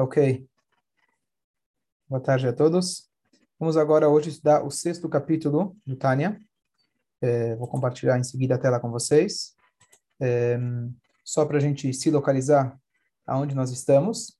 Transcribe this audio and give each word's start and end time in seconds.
Ok. 0.00 0.48
Boa 2.08 2.20
tarde 2.20 2.46
a 2.46 2.52
todos. 2.52 3.10
Vamos 3.58 3.76
agora 3.76 4.08
hoje 4.08 4.28
estudar 4.28 4.62
o 4.62 4.70
sexto 4.70 5.08
capítulo 5.08 5.76
do 5.84 5.96
Tânia. 5.96 6.40
É, 7.20 7.56
vou 7.56 7.66
compartilhar 7.66 8.16
em 8.16 8.22
seguida 8.22 8.54
a 8.54 8.58
tela 8.58 8.78
com 8.78 8.92
vocês. 8.92 9.56
É, 10.20 10.56
só 11.24 11.44
para 11.44 11.56
a 11.56 11.60
gente 11.60 11.92
se 11.92 12.12
localizar 12.12 12.78
aonde 13.26 13.56
nós 13.56 13.72
estamos. 13.72 14.38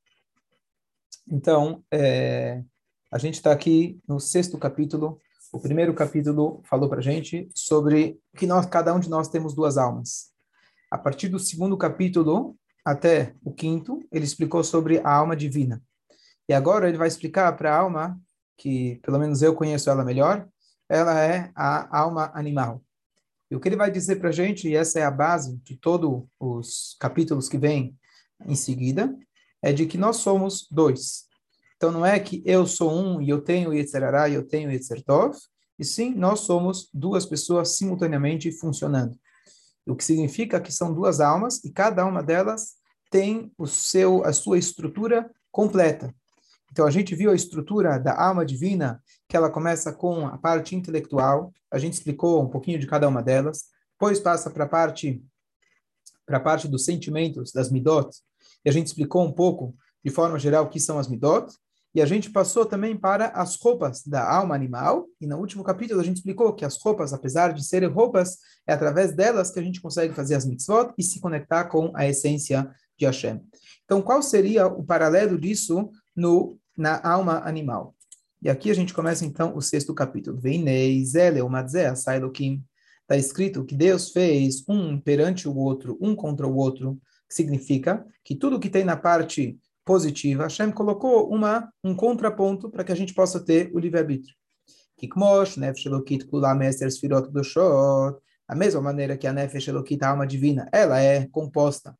Então, 1.26 1.82
é, 1.90 2.62
a 3.10 3.18
gente 3.18 3.34
está 3.34 3.50
aqui 3.50 4.00
no 4.06 4.20
sexto 4.20 4.56
capítulo. 4.58 5.20
O 5.52 5.58
primeiro 5.58 5.92
capítulo 5.92 6.62
falou 6.66 6.88
para 6.88 7.00
a 7.00 7.02
gente 7.02 7.50
sobre 7.52 8.20
que 8.36 8.46
nós, 8.46 8.64
cada 8.64 8.94
um 8.94 9.00
de 9.00 9.10
nós 9.10 9.28
temos 9.28 9.54
duas 9.54 9.76
almas. 9.76 10.32
A 10.88 10.96
partir 10.96 11.28
do 11.28 11.40
segundo 11.40 11.76
capítulo, 11.76 12.56
até 12.90 13.34
o 13.44 13.52
quinto, 13.52 14.00
ele 14.10 14.24
explicou 14.24 14.64
sobre 14.64 14.98
a 15.00 15.12
alma 15.12 15.36
divina. 15.36 15.82
E 16.48 16.54
agora 16.54 16.88
ele 16.88 16.96
vai 16.96 17.06
explicar 17.06 17.54
para 17.54 17.70
a 17.70 17.78
alma, 17.78 18.18
que 18.56 18.98
pelo 19.02 19.18
menos 19.18 19.42
eu 19.42 19.54
conheço 19.54 19.90
ela 19.90 20.02
melhor, 20.02 20.48
ela 20.88 21.22
é 21.22 21.52
a 21.54 21.98
alma 22.00 22.30
animal. 22.34 22.82
E 23.50 23.54
o 23.54 23.60
que 23.60 23.68
ele 23.68 23.76
vai 23.76 23.90
dizer 23.90 24.16
para 24.16 24.30
a 24.30 24.32
gente, 24.32 24.68
e 24.68 24.74
essa 24.74 24.98
é 24.98 25.04
a 25.04 25.10
base 25.10 25.58
de 25.58 25.76
todos 25.76 26.24
os 26.40 26.96
capítulos 26.98 27.46
que 27.46 27.58
vêm 27.58 27.94
em 28.46 28.54
seguida, 28.54 29.14
é 29.62 29.70
de 29.70 29.84
que 29.84 29.98
nós 29.98 30.16
somos 30.16 30.66
dois. 30.70 31.26
Então 31.76 31.92
não 31.92 32.06
é 32.06 32.18
que 32.18 32.42
eu 32.46 32.66
sou 32.66 32.90
um 32.90 33.20
e 33.20 33.28
eu 33.28 33.42
tenho 33.42 33.74
Yetzerará 33.74 34.30
e 34.30 34.34
eu 34.34 34.48
tenho 34.48 34.72
Yetzertov, 34.72 35.36
e 35.78 35.84
sim, 35.84 36.14
nós 36.14 36.40
somos 36.40 36.88
duas 36.92 37.26
pessoas 37.26 37.76
simultaneamente 37.76 38.50
funcionando. 38.50 39.14
O 39.86 39.94
que 39.94 40.04
significa 40.04 40.58
que 40.58 40.72
são 40.72 40.92
duas 40.92 41.20
almas 41.20 41.62
e 41.64 41.70
cada 41.70 42.06
uma 42.06 42.22
delas 42.22 42.77
tem 43.10 43.52
o 43.56 43.66
seu, 43.66 44.24
a 44.24 44.32
sua 44.32 44.58
estrutura 44.58 45.30
completa. 45.50 46.14
Então, 46.70 46.86
a 46.86 46.90
gente 46.90 47.14
viu 47.14 47.30
a 47.30 47.34
estrutura 47.34 47.98
da 47.98 48.20
alma 48.20 48.44
divina, 48.44 49.02
que 49.28 49.36
ela 49.36 49.50
começa 49.50 49.92
com 49.92 50.26
a 50.26 50.36
parte 50.36 50.76
intelectual, 50.76 51.52
a 51.70 51.78
gente 51.78 51.94
explicou 51.94 52.42
um 52.42 52.48
pouquinho 52.48 52.78
de 52.78 52.86
cada 52.86 53.08
uma 53.08 53.22
delas, 53.22 53.64
depois 53.92 54.20
passa 54.20 54.50
para 54.50 54.64
a 54.64 54.68
parte 54.68 55.22
para 56.24 56.36
a 56.36 56.40
parte 56.40 56.68
dos 56.68 56.84
sentimentos, 56.84 57.52
das 57.52 57.70
midot, 57.70 58.14
e 58.62 58.68
a 58.68 58.72
gente 58.72 58.88
explicou 58.88 59.24
um 59.24 59.32
pouco, 59.32 59.74
de 60.04 60.10
forma 60.10 60.38
geral, 60.38 60.66
o 60.66 60.68
que 60.68 60.78
são 60.78 60.98
as 60.98 61.08
midot, 61.08 61.50
e 61.94 62.02
a 62.02 62.06
gente 62.06 62.30
passou 62.30 62.66
também 62.66 62.94
para 62.94 63.28
as 63.28 63.56
roupas 63.56 64.04
da 64.04 64.30
alma 64.30 64.54
animal, 64.54 65.06
e 65.18 65.26
no 65.26 65.38
último 65.38 65.64
capítulo 65.64 66.00
a 66.00 66.04
gente 66.04 66.18
explicou 66.18 66.52
que 66.52 66.66
as 66.66 66.76
roupas, 66.76 67.14
apesar 67.14 67.54
de 67.54 67.64
serem 67.64 67.88
roupas, 67.88 68.36
é 68.66 68.74
através 68.74 69.14
delas 69.14 69.50
que 69.50 69.58
a 69.58 69.62
gente 69.62 69.80
consegue 69.80 70.14
fazer 70.14 70.34
as 70.34 70.44
mitzvot 70.44 70.92
e 70.98 71.02
se 71.02 71.18
conectar 71.18 71.64
com 71.64 71.90
a 71.96 72.06
essência 72.06 72.70
de 72.98 73.06
Hashem. 73.06 73.40
Então, 73.84 74.02
qual 74.02 74.22
seria 74.22 74.66
o 74.66 74.84
paralelo 74.84 75.38
disso 75.38 75.90
no, 76.14 76.58
na 76.76 77.00
alma 77.02 77.40
animal? 77.44 77.94
E 78.42 78.50
aqui 78.50 78.70
a 78.70 78.74
gente 78.74 78.92
começa 78.92 79.24
então 79.24 79.56
o 79.56 79.62
sexto 79.62 79.94
capítulo. 79.94 80.38
Está 83.02 83.16
escrito 83.16 83.64
que 83.64 83.74
Deus 83.74 84.10
fez 84.10 84.62
um 84.68 85.00
perante 85.00 85.48
o 85.48 85.56
outro, 85.56 85.96
um 86.00 86.14
contra 86.14 86.46
o 86.46 86.54
outro, 86.54 87.00
que 87.28 87.34
significa 87.34 88.06
que 88.22 88.34
tudo 88.34 88.60
que 88.60 88.68
tem 88.68 88.84
na 88.84 88.96
parte 88.96 89.58
positiva, 89.84 90.42
Hashem 90.42 90.70
colocou 90.70 91.30
uma, 91.30 91.72
um 91.82 91.94
contraponto 91.94 92.70
para 92.70 92.84
que 92.84 92.92
a 92.92 92.94
gente 92.94 93.14
possa 93.14 93.40
ter 93.40 93.70
o 93.74 93.78
livre-arbítrio. 93.78 94.34
A 98.46 98.54
mesma 98.54 98.82
maneira 98.82 99.16
que 99.16 99.26
a 99.26 99.32
Nefesh 99.32 99.68
Elokit, 99.68 100.04
a 100.04 100.10
alma 100.10 100.26
divina, 100.26 100.68
ela 100.72 101.00
é 101.00 101.26
composta 101.28 101.96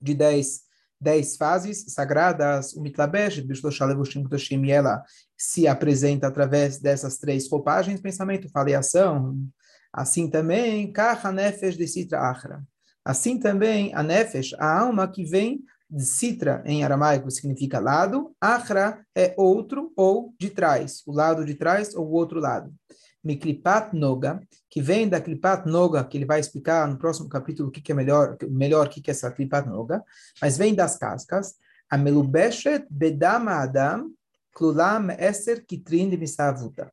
de 0.00 0.14
dez, 0.14 0.62
dez 1.00 1.36
fases 1.36 1.84
sagradas, 1.88 2.72
o 2.72 2.80
Mitlabesh, 2.80 3.38
e 3.38 4.70
ela 4.70 5.02
se 5.36 5.66
apresenta 5.66 6.26
através 6.26 6.78
dessas 6.78 7.18
três 7.18 7.48
roupagens, 7.50 8.00
pensamento, 8.00 8.50
fala 8.50 8.70
e 8.70 8.74
ação. 8.74 9.38
Assim 9.92 10.28
também, 10.28 10.92
Kaha 10.92 11.32
Nefesh 11.32 11.76
de 11.76 11.86
Sitra 11.86 12.20
Achra. 12.20 12.62
Assim 13.04 13.38
também, 13.38 13.94
a 13.94 14.02
Nefesh, 14.02 14.54
a 14.58 14.80
alma 14.80 15.08
que 15.08 15.24
vem 15.24 15.62
de 15.90 16.04
Sitra, 16.04 16.62
em 16.66 16.84
aramaico, 16.84 17.30
significa 17.30 17.80
lado, 17.80 18.34
Achra 18.40 19.04
é 19.14 19.34
outro 19.38 19.92
ou 19.96 20.34
de 20.38 20.50
trás, 20.50 21.02
o 21.06 21.12
lado 21.12 21.44
de 21.44 21.54
trás 21.54 21.94
ou 21.94 22.06
o 22.06 22.12
outro 22.12 22.38
lado. 22.38 22.72
Miklipat 23.28 23.94
Noga, 23.94 24.40
que 24.70 24.80
vem 24.80 25.06
da 25.06 25.20
Klipat 25.20 25.68
Noga, 25.68 26.02
que 26.02 26.16
ele 26.16 26.24
vai 26.24 26.40
explicar 26.40 26.88
no 26.88 26.96
próximo 26.96 27.28
capítulo 27.28 27.68
o 27.68 27.70
que, 27.70 27.82
que 27.82 27.92
é 27.92 27.94
melhor, 27.94 28.38
melhor 28.48 28.86
o 28.86 28.88
que, 28.88 29.02
que 29.02 29.10
é 29.10 29.12
essa 29.12 29.30
Klipat 29.30 29.68
Noga, 29.68 30.02
mas 30.40 30.56
vem 30.56 30.74
das 30.74 30.96
cascas. 30.96 31.56
A 31.90 31.98
Melubeshet 31.98 32.86
Bedama 32.90 33.52
Adam, 33.52 34.10
Klulam 34.54 35.10
Eser 35.10 35.66
Kitrin 35.66 36.08
de 36.08 36.16
Misavuta. 36.16 36.90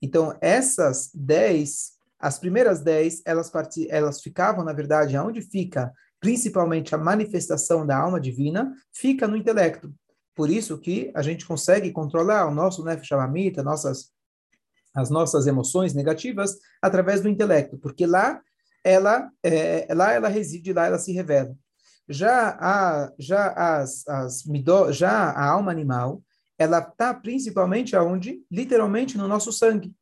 Então, 0.00 0.36
essas 0.40 1.10
dez, 1.12 1.94
as 2.16 2.38
primeiras 2.38 2.80
dez, 2.80 3.20
elas, 3.24 3.50
part... 3.50 3.84
elas 3.90 4.22
ficavam, 4.22 4.64
na 4.64 4.72
verdade, 4.72 5.16
aonde 5.16 5.42
fica 5.42 5.92
principalmente 6.20 6.94
a 6.94 6.98
manifestação 6.98 7.84
da 7.84 7.98
alma 7.98 8.20
divina, 8.20 8.72
fica 8.92 9.26
no 9.26 9.36
intelecto. 9.36 9.92
Por 10.32 10.48
isso 10.48 10.78
que 10.78 11.10
a 11.12 11.22
gente 11.22 11.44
consegue 11.44 11.90
controlar 11.90 12.46
o 12.46 12.54
nosso 12.54 12.84
Nefesh 12.84 13.10
Hamamita, 13.10 13.64
nossas 13.64 14.12
as 14.94 15.10
nossas 15.10 15.46
emoções 15.46 15.94
negativas 15.94 16.56
através 16.80 17.20
do 17.20 17.28
intelecto, 17.28 17.78
porque 17.78 18.06
lá 18.06 18.40
ela 18.84 19.30
é, 19.42 19.86
lá 19.94 20.12
ela 20.12 20.28
reside, 20.28 20.72
lá 20.72 20.86
ela 20.86 20.98
se 20.98 21.12
revela. 21.12 21.56
Já 22.08 22.56
a 22.60 23.12
já 23.18 23.52
as, 23.52 24.06
as 24.08 24.42
já 24.90 25.30
a 25.30 25.46
alma 25.46 25.70
animal, 25.70 26.22
ela 26.58 26.78
está 26.80 27.14
principalmente 27.14 27.96
aonde, 27.96 28.42
literalmente 28.50 29.16
no 29.16 29.28
nosso 29.28 29.52
sangue. 29.52 29.92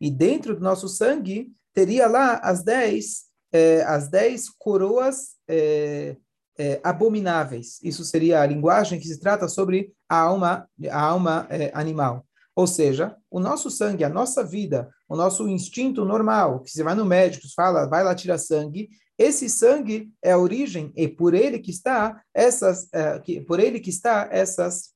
E 0.00 0.10
dentro 0.10 0.54
do 0.54 0.62
nosso 0.62 0.88
sangue 0.88 1.52
teria 1.72 2.06
lá 2.08 2.34
as 2.36 2.62
dez 2.62 3.24
é, 3.52 3.82
as 3.82 4.08
dez 4.08 4.50
coroas 4.50 5.36
é, 5.48 6.16
é, 6.58 6.80
abomináveis. 6.82 7.78
Isso 7.82 8.04
seria 8.04 8.40
a 8.40 8.46
linguagem 8.46 8.98
que 8.98 9.06
se 9.06 9.20
trata 9.20 9.48
sobre 9.48 9.92
a 10.08 10.18
alma 10.18 10.68
a 10.90 11.00
alma 11.00 11.48
animal. 11.72 12.26
Ou 12.56 12.66
seja, 12.66 13.16
o 13.30 13.40
nosso 13.40 13.70
sangue, 13.70 14.04
a 14.04 14.08
nossa 14.08 14.44
vida, 14.44 14.88
o 15.08 15.16
nosso 15.16 15.48
instinto 15.48 16.04
normal, 16.04 16.60
que 16.60 16.70
você 16.70 16.84
vai 16.84 16.94
no 16.94 17.04
médico, 17.04 17.46
fala, 17.54 17.86
vai 17.86 18.04
lá 18.04 18.14
tirar 18.14 18.38
sangue, 18.38 18.88
esse 19.18 19.48
sangue 19.48 20.12
é 20.22 20.32
a 20.32 20.38
origem 20.38 20.92
e 20.96 21.08
por 21.08 21.34
ele 21.34 21.58
que 21.58 21.70
está 21.70 22.20
essas, 22.32 22.92
é, 22.92 23.18
que, 23.20 23.40
por 23.40 23.60
ele 23.60 23.78
que 23.78 23.90
está 23.90 24.28
essas, 24.30 24.92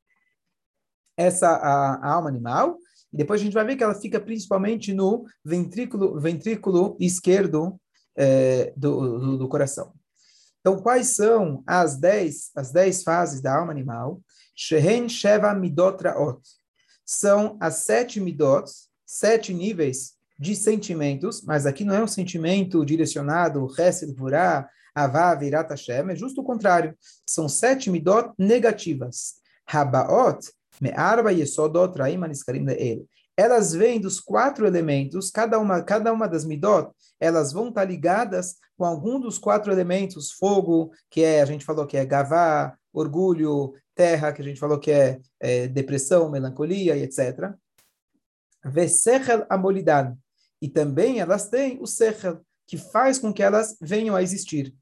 essa 1.17 1.49
a, 1.49 1.95
a, 1.95 2.13
alma 2.15 2.29
animal. 2.29 2.79
E 3.13 3.17
depois 3.17 3.41
a 3.41 3.45
gente 3.45 3.55
vai 3.55 3.65
ver 3.65 3.77
que 3.77 3.85
ela 3.85 3.95
fica 3.95 4.21
principalmente 4.21 4.93
no 4.93 5.25
ventrículo, 5.45 6.21
ventrículo 6.21 6.97
esquerdo 7.01 7.81
é, 8.17 8.73
do, 8.77 9.19
do, 9.19 9.39
do, 9.39 9.49
coração. 9.49 9.93
Então, 10.61 10.81
quais 10.83 11.15
são 11.15 11.63
as 11.67 11.97
dez, 11.97 12.51
as 12.57 12.73
dez 12.73 13.03
fases 13.05 13.41
da 13.41 13.57
alma 13.57 13.71
animal? 13.71 14.21
Shehen 14.55 15.09
Sheva 15.09 15.55
Midotraot 15.55 16.41
são 17.11 17.57
as 17.59 17.87
sete 17.87 18.21
midots, 18.21 18.91
sete 19.07 19.55
níveis 19.55 20.13
de 20.39 20.55
sentimentos, 20.55 21.41
mas 21.43 21.65
aqui 21.65 21.83
não 21.83 21.95
é 21.95 22.03
um 22.03 22.07
sentimento 22.07 22.85
direcionado, 22.85 23.67
Hesed, 23.79 24.15
Vurá, 24.15 24.69
Avá, 24.95 25.33
é 25.41 26.15
justo 26.15 26.43
o 26.43 26.45
contrário. 26.45 26.95
São 27.27 27.49
sete 27.49 27.91
midot 27.91 28.31
negativas. 28.39 29.37
Habaot, 29.67 30.51
Me'arba 30.83 31.33
Yesodot 31.33 31.99
Raim 31.99 32.23
Aniskarim 32.23 32.67
Le'el. 32.67 33.07
Elas 33.35 33.73
vêm 33.73 33.99
dos 33.99 34.21
quatro 34.21 34.67
elementos, 34.67 35.31
cada 35.31 35.59
uma, 35.59 35.83
cada 35.83 36.13
uma 36.13 36.29
das 36.29 36.45
midot, 36.45 36.91
elas 37.19 37.55
vão 37.55 37.69
estar 37.69 37.85
ligadas 37.85 38.57
com 38.77 38.85
algum 38.85 39.19
dos 39.19 39.39
quatro 39.39 39.73
elementos, 39.73 40.33
fogo, 40.33 40.93
que 41.11 41.23
é, 41.23 41.41
a 41.41 41.47
gente 41.47 41.65
falou 41.65 41.87
que 41.87 41.97
é 41.97 42.05
Gavá, 42.05 42.77
orgulho, 42.93 43.75
terra, 43.95 44.33
que 44.33 44.43
a 44.43 44.45
gente 44.45 44.61
falou 44.61 44.79
que 44.79 44.91
é, 44.91 45.21
é 45.41 45.69
depressão, 45.69 46.31
melancolia 46.31 46.97
e 46.97 47.03
etc. 47.03 47.53
Vesechel 48.65 49.47
amolidan. 49.49 50.17
E 50.61 50.69
também 50.69 51.21
elas 51.21 51.49
têm 51.49 51.79
o 51.81 51.87
sechel, 51.87 52.41
que 52.67 52.77
faz 52.77 53.19
com 53.19 53.33
que 53.33 53.43
elas 53.43 53.77
venham 53.81 54.15
a 54.15 54.23
existir. 54.23 54.75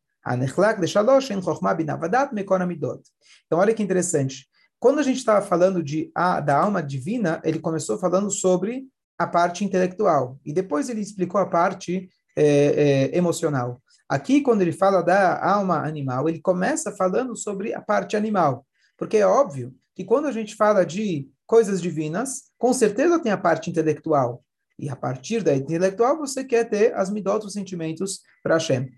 Então, 3.46 3.58
olha 3.58 3.72
que 3.72 3.82
interessante. 3.82 4.48
Quando 4.78 4.98
a 4.98 5.02
gente 5.02 5.19
estava 5.19 5.44
falando 5.44 5.82
de, 5.82 6.10
a, 6.14 6.40
da 6.40 6.58
alma 6.58 6.82
divina, 6.82 7.40
ele 7.44 7.60
começou 7.60 7.98
falando 7.98 8.30
sobre 8.30 8.86
a 9.19 9.26
parte 9.26 9.64
intelectual. 9.64 10.38
E 10.44 10.52
depois 10.52 10.88
ele 10.88 11.00
explicou 11.00 11.40
a 11.40 11.46
parte 11.46 12.08
é, 12.36 12.44
é, 12.44 13.16
emocional. 13.16 13.80
Aqui, 14.08 14.40
quando 14.40 14.62
ele 14.62 14.72
fala 14.72 15.02
da 15.02 15.44
alma 15.44 15.84
animal, 15.84 16.28
ele 16.28 16.40
começa 16.40 16.92
falando 16.92 17.36
sobre 17.36 17.74
a 17.74 17.80
parte 17.80 18.16
animal. 18.16 18.66
Porque 18.96 19.16
é 19.16 19.26
óbvio 19.26 19.74
que 19.94 20.04
quando 20.04 20.26
a 20.26 20.32
gente 20.32 20.54
fala 20.54 20.84
de 20.84 21.28
coisas 21.46 21.80
divinas, 21.82 22.50
com 22.58 22.72
certeza 22.72 23.18
tem 23.18 23.32
a 23.32 23.38
parte 23.38 23.70
intelectual. 23.70 24.44
E 24.78 24.88
a 24.88 24.96
partir 24.96 25.42
da 25.42 25.54
intelectual, 25.54 26.18
você 26.18 26.44
quer 26.44 26.68
ter 26.68 26.94
as 26.94 27.10
midot, 27.10 27.44
os 27.44 27.52
sentimentos 27.52 28.20
para 28.42 28.54
Hashem. 28.54 28.90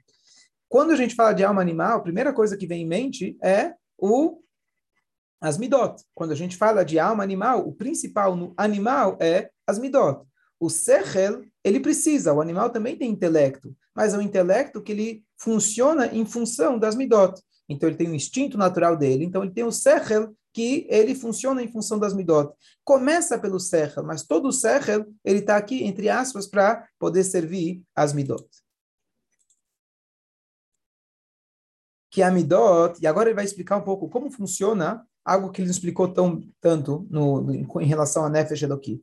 Quando 0.68 0.90
a 0.90 0.96
gente 0.96 1.14
fala 1.14 1.32
de 1.32 1.44
alma 1.44 1.62
animal, 1.62 1.98
a 1.98 2.02
primeira 2.02 2.32
coisa 2.32 2.56
que 2.56 2.66
vem 2.66 2.82
em 2.82 2.86
mente 2.86 3.38
é 3.42 3.74
o 3.96 4.42
as 5.40 5.56
midot. 5.56 6.02
Quando 6.14 6.32
a 6.32 6.34
gente 6.34 6.56
fala 6.56 6.84
de 6.84 6.98
alma 6.98 7.22
animal, 7.22 7.66
o 7.66 7.72
principal 7.72 8.34
no 8.34 8.52
animal 8.56 9.16
é 9.20 9.50
as 9.66 9.78
midot. 9.78 10.26
O 10.58 10.68
sechel, 10.68 11.44
ele 11.64 11.80
precisa, 11.80 12.32
o 12.32 12.40
animal 12.40 12.70
também 12.70 12.96
tem 12.96 13.10
intelecto, 13.10 13.74
mas 13.94 14.14
é 14.14 14.18
um 14.18 14.22
intelecto 14.22 14.82
que 14.82 14.92
ele 14.92 15.24
funciona 15.36 16.06
em 16.06 16.24
função 16.24 16.78
das 16.78 16.94
midot. 16.94 17.40
Então 17.68 17.88
ele 17.88 17.98
tem 17.98 18.08
um 18.08 18.14
instinto 18.14 18.56
natural 18.56 18.96
dele, 18.96 19.24
então 19.24 19.42
ele 19.42 19.52
tem 19.52 19.64
o 19.64 19.72
sechel 19.72 20.34
que 20.52 20.86
ele 20.88 21.14
funciona 21.14 21.62
em 21.62 21.70
função 21.70 21.98
das 21.98 22.14
midot. 22.14 22.52
Começa 22.84 23.38
pelo 23.38 23.60
sechel, 23.60 24.02
mas 24.02 24.22
todo 24.22 24.48
o 24.48 24.52
sechel, 24.52 25.06
ele 25.24 25.40
está 25.40 25.56
aqui, 25.56 25.84
entre 25.84 26.08
aspas, 26.08 26.46
para 26.46 26.88
poder 26.98 27.24
servir 27.24 27.82
as 27.94 28.12
midot. 28.12 28.48
Que 32.10 32.22
a 32.22 32.30
midot, 32.30 32.98
e 33.00 33.06
agora 33.06 33.28
ele 33.28 33.36
vai 33.36 33.44
explicar 33.44 33.76
um 33.76 33.84
pouco 33.84 34.08
como 34.08 34.30
funciona 34.30 35.06
algo 35.24 35.50
que 35.50 35.60
ele 35.60 35.68
não 35.68 35.72
explicou 35.72 36.08
tão, 36.08 36.40
tanto 36.60 37.06
no, 37.10 37.52
em 37.52 37.86
relação 37.86 38.24
a 38.24 38.30
Nefesh 38.30 38.62
Elokit. 38.62 39.02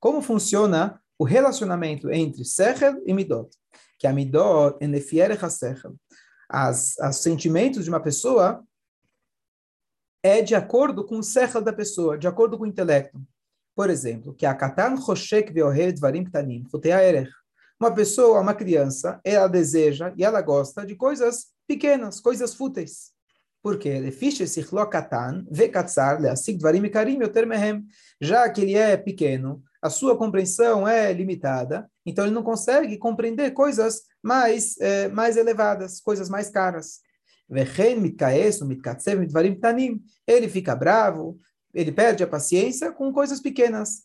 Como 0.00 0.22
funciona 0.22 1.00
o 1.18 1.24
relacionamento 1.24 2.10
entre 2.10 2.44
Sechel 2.44 3.02
e 3.06 3.12
Midot? 3.12 3.50
Que 3.98 4.06
a 4.06 4.12
Midot 4.12 4.76
Nefierech 4.86 5.44
HaSechel. 5.44 5.94
As, 6.48 6.96
os 6.98 7.16
sentimentos 7.16 7.84
de 7.84 7.90
uma 7.90 8.00
pessoa 8.00 8.62
é 10.22 10.42
de 10.42 10.54
acordo 10.54 11.04
com 11.04 11.18
o 11.18 11.22
Sechel 11.22 11.62
da 11.62 11.72
pessoa, 11.72 12.18
de 12.18 12.26
acordo 12.26 12.58
com 12.58 12.64
o 12.64 12.66
intelecto. 12.66 13.20
Por 13.74 13.90
exemplo, 13.90 14.34
que 14.34 14.46
a 14.46 14.54
Katan 14.54 14.96
Choshek 14.96 15.52
Veoher 15.52 15.92
Dvarim 15.92 16.24
Ktanim, 16.24 16.64
Erech. 16.82 17.30
Uma 17.78 17.94
pessoa, 17.94 18.40
uma 18.40 18.54
criança, 18.54 19.20
ela 19.22 19.46
deseja 19.46 20.12
e 20.16 20.24
ela 20.24 20.40
gosta 20.40 20.86
de 20.86 20.96
coisas 20.96 21.48
pequenas, 21.66 22.18
coisas 22.18 22.54
fúteis. 22.54 23.12
Porque 23.62 23.88
já 28.20 28.48
que 28.48 28.60
ele 28.62 28.74
é 28.74 28.96
pequeno, 28.96 29.62
a 29.82 29.90
sua 29.90 30.16
compreensão 30.16 30.86
é 30.86 31.12
limitada, 31.12 31.88
então 32.04 32.24
ele 32.24 32.34
não 32.34 32.42
consegue 32.42 32.96
compreender 32.98 33.52
coisas 33.52 34.02
mais, 34.22 34.76
eh, 34.80 35.08
mais 35.08 35.36
elevadas, 35.36 36.00
coisas 36.00 36.28
mais 36.28 36.50
caras. 36.50 37.00
Ele 40.26 40.48
fica 40.48 40.74
bravo, 40.74 41.38
ele 41.72 41.92
perde 41.92 42.24
a 42.24 42.26
paciência 42.26 42.90
com 42.90 43.12
coisas 43.12 43.40
pequenas. 43.40 44.04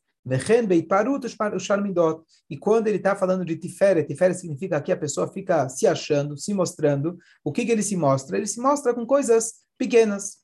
E 2.49 2.57
quando 2.57 2.87
ele 2.87 2.97
está 2.97 3.15
falando 3.15 3.43
de 3.43 3.55
tiferet, 3.55 4.05
tiferet 4.05 4.35
significa 4.35 4.79
que 4.79 4.91
a 4.91 4.97
pessoa 4.97 5.27
fica 5.27 5.67
se 5.67 5.87
achando, 5.87 6.37
se 6.37 6.53
mostrando. 6.53 7.17
O 7.43 7.51
que, 7.51 7.65
que 7.65 7.71
ele 7.71 7.81
se 7.81 7.97
mostra? 7.97 8.37
Ele 8.37 8.45
se 8.45 8.61
mostra 8.61 8.93
com 8.93 9.03
coisas 9.05 9.53
pequenas. 9.79 10.37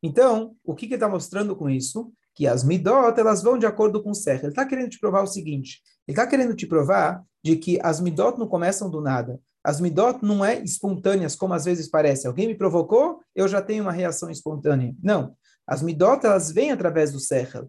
Então, 0.00 0.54
o 0.64 0.74
que, 0.74 0.86
que 0.86 0.94
ele 0.94 0.96
está 0.96 1.08
mostrando 1.08 1.56
com 1.56 1.68
isso? 1.68 2.12
Que 2.40 2.46
as 2.46 2.64
midot, 2.64 3.20
elas 3.20 3.42
vão 3.42 3.58
de 3.58 3.66
acordo 3.66 4.02
com 4.02 4.12
o 4.12 4.14
ser. 4.14 4.38
Ele 4.38 4.48
está 4.48 4.64
querendo 4.64 4.88
te 4.88 4.98
provar 4.98 5.22
o 5.22 5.26
seguinte. 5.26 5.82
Ele 6.08 6.16
está 6.16 6.26
querendo 6.26 6.56
te 6.56 6.66
provar 6.66 7.22
de 7.44 7.54
que 7.54 7.78
as 7.82 8.00
midot 8.00 8.38
não 8.38 8.48
começam 8.48 8.88
do 8.88 9.02
nada. 9.02 9.38
As 9.62 9.78
midot 9.78 10.20
não 10.22 10.42
é 10.42 10.58
espontâneas, 10.58 11.36
como 11.36 11.52
às 11.52 11.66
vezes 11.66 11.86
parece. 11.86 12.26
Alguém 12.26 12.46
me 12.46 12.54
provocou, 12.54 13.20
eu 13.36 13.46
já 13.46 13.60
tenho 13.60 13.82
uma 13.82 13.92
reação 13.92 14.30
espontânea. 14.30 14.94
Não. 15.02 15.34
As 15.66 15.82
midot, 15.82 16.24
elas 16.24 16.50
vêm 16.50 16.72
através 16.72 17.12
do 17.12 17.20
sechel 17.20 17.68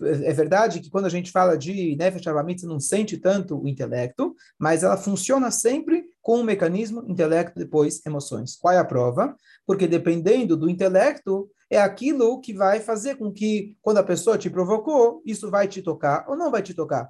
é 0.00 0.32
verdade 0.32 0.80
que 0.80 0.90
quando 0.90 1.06
a 1.06 1.10
gente 1.10 1.30
fala 1.30 1.56
de 1.56 1.94
Nefesh 1.96 2.26
Avamitz 2.26 2.62
não 2.62 2.80
sente 2.80 3.18
tanto 3.18 3.60
o 3.60 3.68
intelecto, 3.68 4.34
mas 4.58 4.82
ela 4.82 4.96
funciona 4.96 5.50
sempre 5.50 6.04
com 6.22 6.40
o 6.40 6.44
mecanismo 6.44 7.04
intelecto 7.06 7.58
depois 7.58 8.04
emoções. 8.06 8.56
Qual 8.56 8.72
é 8.72 8.78
a 8.78 8.84
prova? 8.84 9.36
Porque 9.66 9.86
dependendo 9.86 10.56
do 10.56 10.70
intelecto, 10.70 11.50
é 11.70 11.80
aquilo 11.80 12.40
que 12.40 12.52
vai 12.52 12.80
fazer 12.80 13.16
com 13.16 13.32
que, 13.32 13.76
quando 13.80 13.98
a 13.98 14.02
pessoa 14.02 14.36
te 14.36 14.50
provocou, 14.50 15.22
isso 15.24 15.50
vai 15.50 15.68
te 15.68 15.80
tocar 15.80 16.26
ou 16.28 16.36
não 16.36 16.50
vai 16.50 16.62
te 16.62 16.74
tocar. 16.74 17.08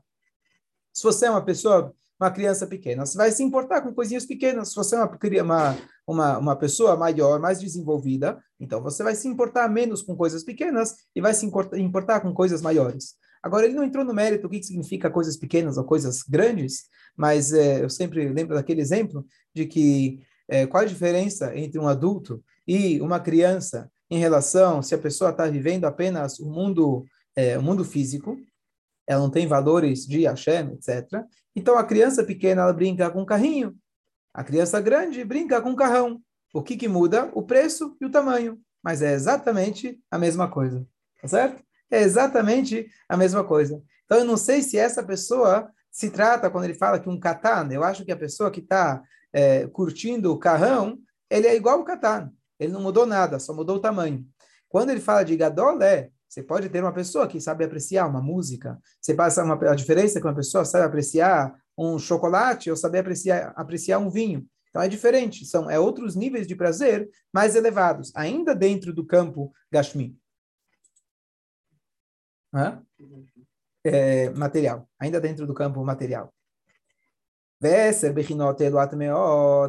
Se 0.93 1.03
você 1.03 1.27
é 1.27 1.31
uma 1.31 1.45
pessoa 1.45 1.95
uma 2.21 2.31
criança 2.31 2.67
pequena. 2.67 3.07
Você 3.07 3.17
vai 3.17 3.31
se 3.33 3.43
importar 3.43 3.81
com 3.81 3.95
coisinhas 3.95 4.27
pequenas. 4.27 4.69
Se 4.69 4.77
você 4.77 4.95
é 4.95 5.43
uma, 5.43 5.79
uma, 6.07 6.39
uma, 6.39 6.57
pessoa 6.57 6.95
maior, 6.95 7.41
mais 7.41 7.59
desenvolvida, 7.59 8.39
então 8.61 8.83
você 8.83 9.03
vai 9.03 9.15
se 9.15 9.27
importar 9.27 9.71
menos 9.71 10.03
com 10.03 10.15
coisas 10.15 10.45
pequenas 10.45 10.97
e 11.17 11.21
vai 11.21 11.33
se 11.33 11.47
importar 11.47 12.21
com 12.21 12.35
coisas 12.35 12.61
maiores. 12.61 13.15
Agora, 13.43 13.65
ele 13.65 13.75
não 13.75 13.85
entrou 13.85 14.05
no 14.05 14.13
mérito 14.13 14.47
o 14.47 14.51
que 14.51 14.63
significa 14.63 15.09
coisas 15.09 15.39
pequenas 15.39 15.79
ou 15.79 15.85
coisas 15.85 16.23
grandes, 16.23 16.85
mas 17.17 17.55
é, 17.55 17.83
eu 17.83 17.89
sempre 17.89 18.29
lembro 18.29 18.55
daquele 18.55 18.83
exemplo 18.83 19.25
de 19.55 19.65
que 19.65 20.21
é, 20.47 20.67
qual 20.67 20.83
a 20.83 20.87
diferença 20.87 21.57
entre 21.57 21.79
um 21.79 21.89
adulto 21.89 22.45
e 22.69 23.01
uma 23.01 23.19
criança 23.19 23.91
em 24.11 24.19
relação 24.19 24.83
se 24.83 24.95
a 24.95 24.99
pessoa 24.99 25.31
está 25.31 25.47
vivendo 25.47 25.85
apenas 25.85 26.39
o 26.39 26.51
mundo, 26.51 27.07
é, 27.37 27.57
o 27.57 27.63
mundo 27.63 27.85
físico, 27.85 28.39
ela 29.07 29.23
não 29.23 29.31
tem 29.31 29.47
valores 29.47 30.07
de 30.07 30.25
Hashem, 30.25 30.73
etc. 30.73 31.25
Então 31.55 31.79
a 31.79 31.85
criança 31.85 32.25
pequena 32.25 32.63
ela 32.63 32.73
brinca 32.73 33.11
com 33.11 33.23
um 33.23 33.27
carrinho, 33.27 33.77
a 34.33 34.45
criança 34.45 34.81
grande 34.81 35.25
brinca 35.25 35.61
com 35.61 35.71
um 35.71 35.77
carrão. 35.77 36.21
O 36.53 36.63
que, 36.63 36.77
que 36.77 36.89
muda? 36.89 37.31
O 37.35 37.43
preço 37.43 37.97
e 38.01 38.05
o 38.05 38.11
tamanho. 38.11 38.61
Mas 38.83 39.03
é 39.03 39.13
exatamente 39.13 40.01
a 40.11 40.19
mesma 40.19 40.49
coisa. 40.49 40.87
Tá 41.21 41.29
certo? 41.29 41.63
É 41.91 42.01
exatamente 42.01 42.89
a 43.09 43.17
mesma 43.17 43.45
coisa. 43.45 43.83
Então 44.05 44.19
eu 44.19 44.25
não 44.25 44.37
sei 44.37 44.63
se 44.63 44.79
essa 44.79 45.03
pessoa 45.03 45.71
se 45.91 46.11
trata, 46.11 46.49
quando 46.51 46.65
ele 46.65 46.75
fala 46.75 47.01
que 47.01 47.09
um 47.09 47.19
katan, 47.19 47.69
eu 47.73 47.83
acho 47.83 48.05
que 48.05 48.13
a 48.13 48.17
pessoa 48.17 48.51
que 48.51 48.61
está 48.61 49.03
é, 49.33 49.67
curtindo 49.67 50.33
o 50.33 50.39
carrão, 50.39 50.99
ele 51.29 51.47
é 51.47 51.55
igual 51.55 51.81
o 51.81 51.85
katan. 51.85 52.33
Ele 52.61 52.73
não 52.73 52.83
mudou 52.83 53.07
nada, 53.07 53.39
só 53.39 53.55
mudou 53.55 53.77
o 53.77 53.81
tamanho. 53.81 54.25
Quando 54.69 54.91
ele 54.91 55.01
fala 55.01 55.25
de 55.25 55.37
gadol, 55.37 55.83
é 55.83 56.11
você 56.29 56.45
pode 56.45 56.69
ter 56.69 56.81
uma 56.81 56.93
pessoa 56.93 57.27
que 57.27 57.41
sabe 57.41 57.65
apreciar 57.65 58.07
uma 58.07 58.23
música. 58.23 58.79
Você 59.01 59.13
passa 59.13 59.43
uma, 59.43 59.55
a 59.69 59.75
diferença 59.75 60.21
que 60.21 60.27
uma 60.27 60.35
pessoa 60.35 60.65
sabe 60.65 60.85
apreciar 60.85 61.61
um 61.77 61.99
chocolate 61.99 62.71
ou 62.71 62.77
sabe 62.77 62.99
apreciar, 62.99 63.53
apreciar 63.57 63.99
um 63.99 64.09
vinho. 64.09 64.47
Então 64.69 64.81
é 64.81 64.87
diferente, 64.87 65.45
são 65.45 65.69
é 65.69 65.81
outros 65.81 66.15
níveis 66.15 66.47
de 66.47 66.55
prazer 66.55 67.11
mais 67.33 67.57
elevados, 67.57 68.13
ainda 68.15 68.55
dentro 68.55 68.93
do 68.93 69.05
campo 69.05 69.53
Gashmi. 69.73 70.17
É, 73.85 74.31
material, 74.31 74.89
ainda 75.01 75.21
dentro 75.21 75.49
do 75.49 75.55
campo 75.55 75.85
material. 75.85 76.33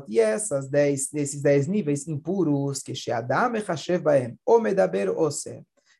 E 0.08 0.20
essas 0.20 0.70
dez, 0.70 1.14
esses 1.14 1.42
dez 1.42 1.68
níveis 1.68 2.08
impuros, 2.08 2.82
que 2.82 2.94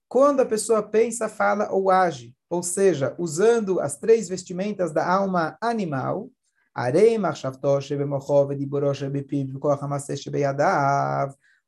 quando 0.08 0.42
a 0.42 0.46
pessoa 0.46 0.84
pensa, 0.84 1.30
fala 1.30 1.72
ou 1.72 1.90
age, 1.90 2.36
ou 2.50 2.62
seja, 2.62 3.16
usando 3.18 3.80
as 3.80 3.98
três 3.98 4.28
vestimentas 4.28 4.92
da 4.92 5.10
alma 5.10 5.58
animal, 5.62 6.30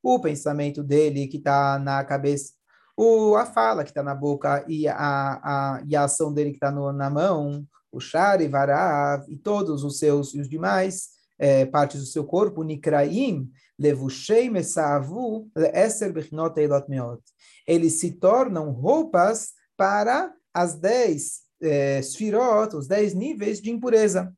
o 0.03 0.19
pensamento 0.19 0.83
dele 0.83 1.27
que 1.27 1.37
está 1.37 1.79
na 1.79 2.03
cabeça, 2.03 2.53
o, 2.97 3.35
a 3.35 3.45
fala 3.45 3.83
que 3.83 3.91
está 3.91 4.03
na 4.03 4.13
boca 4.13 4.65
e 4.67 4.89
a, 4.89 4.95
a, 4.97 5.83
e 5.87 5.95
a 5.95 6.03
ação 6.03 6.33
dele 6.33 6.49
que 6.51 6.57
está 6.57 6.69
na 6.69 7.09
mão, 7.09 7.65
o 7.93 7.99
shari, 7.99 8.47
varav 8.47 9.25
e 9.29 9.37
todos 9.37 9.83
os 9.83 9.99
seus 9.99 10.33
e 10.33 10.41
os 10.41 10.49
demais 10.49 11.09
é, 11.39 11.65
partes 11.65 12.01
do 12.01 12.07
seu 12.07 12.23
corpo, 12.25 12.63
nikraim, 12.63 13.49
levushei 13.79 14.49
mesavu, 14.49 15.49
le'eser 15.55 16.11
bechinot 16.11 16.59
eilot 16.59 16.89
meot 16.89 17.21
eles 17.65 17.99
se 17.99 18.11
tornam 18.11 18.71
roupas 18.71 19.53
para 19.77 20.33
as 20.53 20.75
dez 20.75 21.41
eh, 21.61 22.01
sfirot, 22.01 22.75
os 22.75 22.87
dez 22.87 23.13
níveis 23.13 23.61
de 23.61 23.71
impureza. 23.71 24.33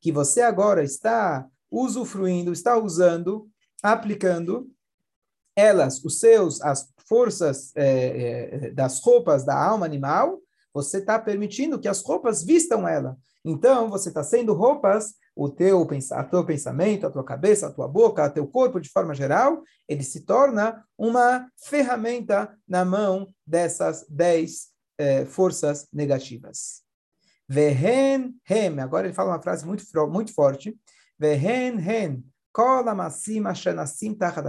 Que 0.00 0.12
você 0.12 0.40
agora 0.42 0.84
está 0.84 1.46
usufruindo, 1.70 2.52
está 2.52 2.78
usando, 2.78 3.48
aplicando 3.82 4.70
elas, 5.56 6.04
os 6.04 6.20
seus, 6.20 6.60
as 6.60 6.92
forças 7.08 7.72
eh, 7.74 8.50
eh, 8.66 8.70
das 8.72 9.00
roupas 9.00 9.44
da 9.44 9.56
alma 9.56 9.86
animal, 9.86 10.38
você 10.72 10.98
está 10.98 11.18
permitindo 11.18 11.78
que 11.78 11.88
as 11.88 12.02
roupas 12.02 12.42
vistam 12.42 12.86
ela. 12.86 13.16
Então, 13.42 13.88
você 13.88 14.10
está 14.10 14.22
sendo 14.22 14.52
roupas 14.52 15.14
o 15.34 15.48
teu, 15.48 15.86
a 16.12 16.24
teu 16.24 16.44
pensamento, 16.44 17.06
a 17.06 17.10
tua 17.10 17.24
cabeça, 17.24 17.66
a 17.66 17.72
tua 17.72 17.88
boca, 17.88 18.26
o 18.26 18.30
teu 18.30 18.46
corpo 18.46 18.80
de 18.80 18.90
forma 18.90 19.14
geral, 19.14 19.62
ele 19.88 20.02
se 20.02 20.20
torna 20.20 20.84
uma 20.98 21.48
ferramenta 21.56 22.54
na 22.68 22.84
mão 22.84 23.32
dessas 23.46 24.04
dez 24.08 24.68
forças 25.28 25.86
negativas. 25.92 26.82
Vehen 27.48 28.34
hem, 28.48 28.80
agora 28.80 29.06
ele 29.06 29.14
fala 29.14 29.32
uma 29.32 29.42
frase 29.42 29.64
muito, 29.64 29.84
muito 30.08 30.34
forte. 30.34 30.76
Vehen 31.18 31.78
hem, 31.78 32.24
kol 32.52 32.88
amasim 32.88 33.46
ashanassim 33.46 34.14
tachad 34.14 34.46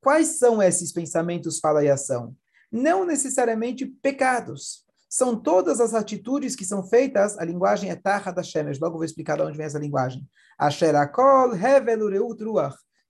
Quais 0.00 0.38
são 0.38 0.62
esses 0.62 0.92
pensamentos, 0.92 1.58
fala 1.58 1.84
e 1.84 1.90
ação? 1.90 2.34
Não 2.72 3.04
necessariamente 3.04 3.86
pecados, 3.86 4.84
são 5.12 5.34
todas 5.34 5.80
as 5.80 5.92
atitudes 5.92 6.54
que 6.54 6.64
são 6.64 6.86
feitas, 6.86 7.36
a 7.36 7.44
linguagem 7.44 7.90
é 7.90 7.96
Taha 7.96 8.30
da 8.30 8.44
Shemesh, 8.44 8.78
logo 8.78 8.94
vou 8.94 9.04
explicar 9.04 9.36
de 9.36 9.42
onde 9.42 9.56
vem 9.56 9.66
essa 9.66 9.78
linguagem. 9.78 10.24
Asherakol 10.56 11.52
hevel 11.52 12.08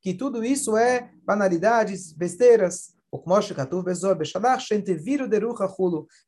que 0.00 0.14
tudo 0.14 0.42
isso 0.42 0.78
é 0.78 1.10
banalidades, 1.22 2.10
besteiras. 2.10 2.94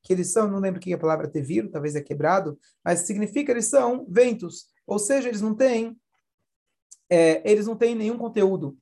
Que 0.03 0.13
eles 0.13 0.31
são, 0.31 0.51
não 0.51 0.59
lembro 0.59 0.79
que 0.79 0.93
é 0.93 0.95
a 0.95 0.99
palavra 0.99 1.31
Teviru, 1.31 1.71
talvez 1.71 1.95
é 1.95 2.03
quebrado, 2.03 2.59
mas 2.85 3.01
significa 3.01 3.51
eles 3.51 3.67
são 3.67 4.05
ventos, 4.11 4.67
ou 4.87 4.99
seja, 4.99 5.29
eles 5.29 5.41
não 5.41 5.55
têm, 5.55 5.97
é, 7.09 7.51
eles 7.51 7.67
não 7.67 7.77
têm 7.77 7.95
nenhum 7.95 8.19
conteúdo. 8.19 8.77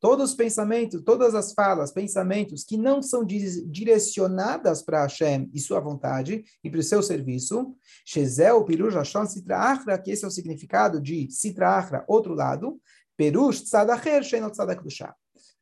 Todos 0.00 0.30
os 0.30 0.34
pensamentos, 0.34 1.02
todas 1.02 1.34
as 1.34 1.52
falas, 1.52 1.92
pensamentos 1.92 2.64
que 2.64 2.78
não 2.78 3.02
são 3.02 3.22
direcionadas 3.22 4.82
para 4.82 5.02
Hashem 5.02 5.50
e 5.52 5.60
sua 5.60 5.78
vontade 5.78 6.42
e 6.64 6.70
para 6.70 6.80
o 6.80 6.82
seu 6.82 7.02
serviço, 7.02 7.76
Shezel, 8.04 8.64
Pirush, 8.64 8.96
Hashon, 8.96 9.26
Sitra 9.26 9.58
Achra, 9.58 9.98
que 9.98 10.10
esse 10.10 10.24
é 10.24 10.28
o 10.28 10.30
significado 10.30 11.02
de 11.02 11.30
Sitra 11.30 11.76
Achra, 11.76 12.04
outro 12.08 12.32
lado, 12.32 12.80
Perush, 13.14 13.62
Tzadacher, 13.64 14.22
Shenot 14.22 14.52
Tzadak 14.52 14.82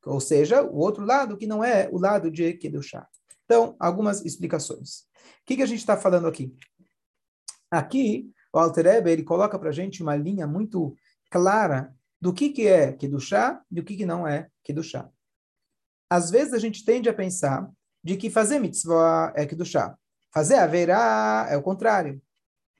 Ou 0.06 0.20
seja, 0.20 0.62
o 0.62 0.76
outro 0.76 1.04
lado 1.04 1.36
que 1.36 1.48
não 1.48 1.64
é 1.64 1.88
o 1.90 1.98
lado 1.98 2.30
de 2.30 2.52
Kedushá. 2.54 3.08
Então, 3.44 3.74
algumas 3.80 4.24
explicações. 4.24 5.00
O 5.42 5.46
que, 5.46 5.56
que 5.56 5.62
a 5.62 5.66
gente 5.66 5.80
está 5.80 5.96
falando 5.96 6.28
aqui? 6.28 6.54
Aqui, 7.70 8.30
o 8.54 8.58
Alter 8.58 8.87
Ebe, 8.87 9.11
ele 9.11 9.25
coloca 9.25 9.58
para 9.58 9.70
a 9.70 9.73
gente 9.73 10.00
uma 10.00 10.14
linha 10.14 10.46
muito 10.46 10.96
clara 11.28 11.92
do 12.20 12.32
que, 12.32 12.50
que 12.50 12.68
é 12.68 12.92
Kedushá 12.92 13.61
e 13.68 13.75
do 13.75 13.82
que, 13.82 13.96
que 13.96 14.06
não 14.06 14.28
é 14.28 14.49
Kedushá. 14.62 15.11
Às 16.08 16.30
vezes 16.30 16.54
a 16.54 16.58
gente 16.58 16.84
tende 16.84 17.08
a 17.08 17.14
pensar 17.14 17.68
de 18.02 18.16
que 18.16 18.30
fazer 18.30 18.61
mitzvah 18.61 19.32
é 19.34 19.44
Kedushá. 19.44 19.99
Fazer 20.32 20.54
haverá 20.54 21.49
é 21.50 21.56
o 21.56 21.62
contrário. 21.62 22.23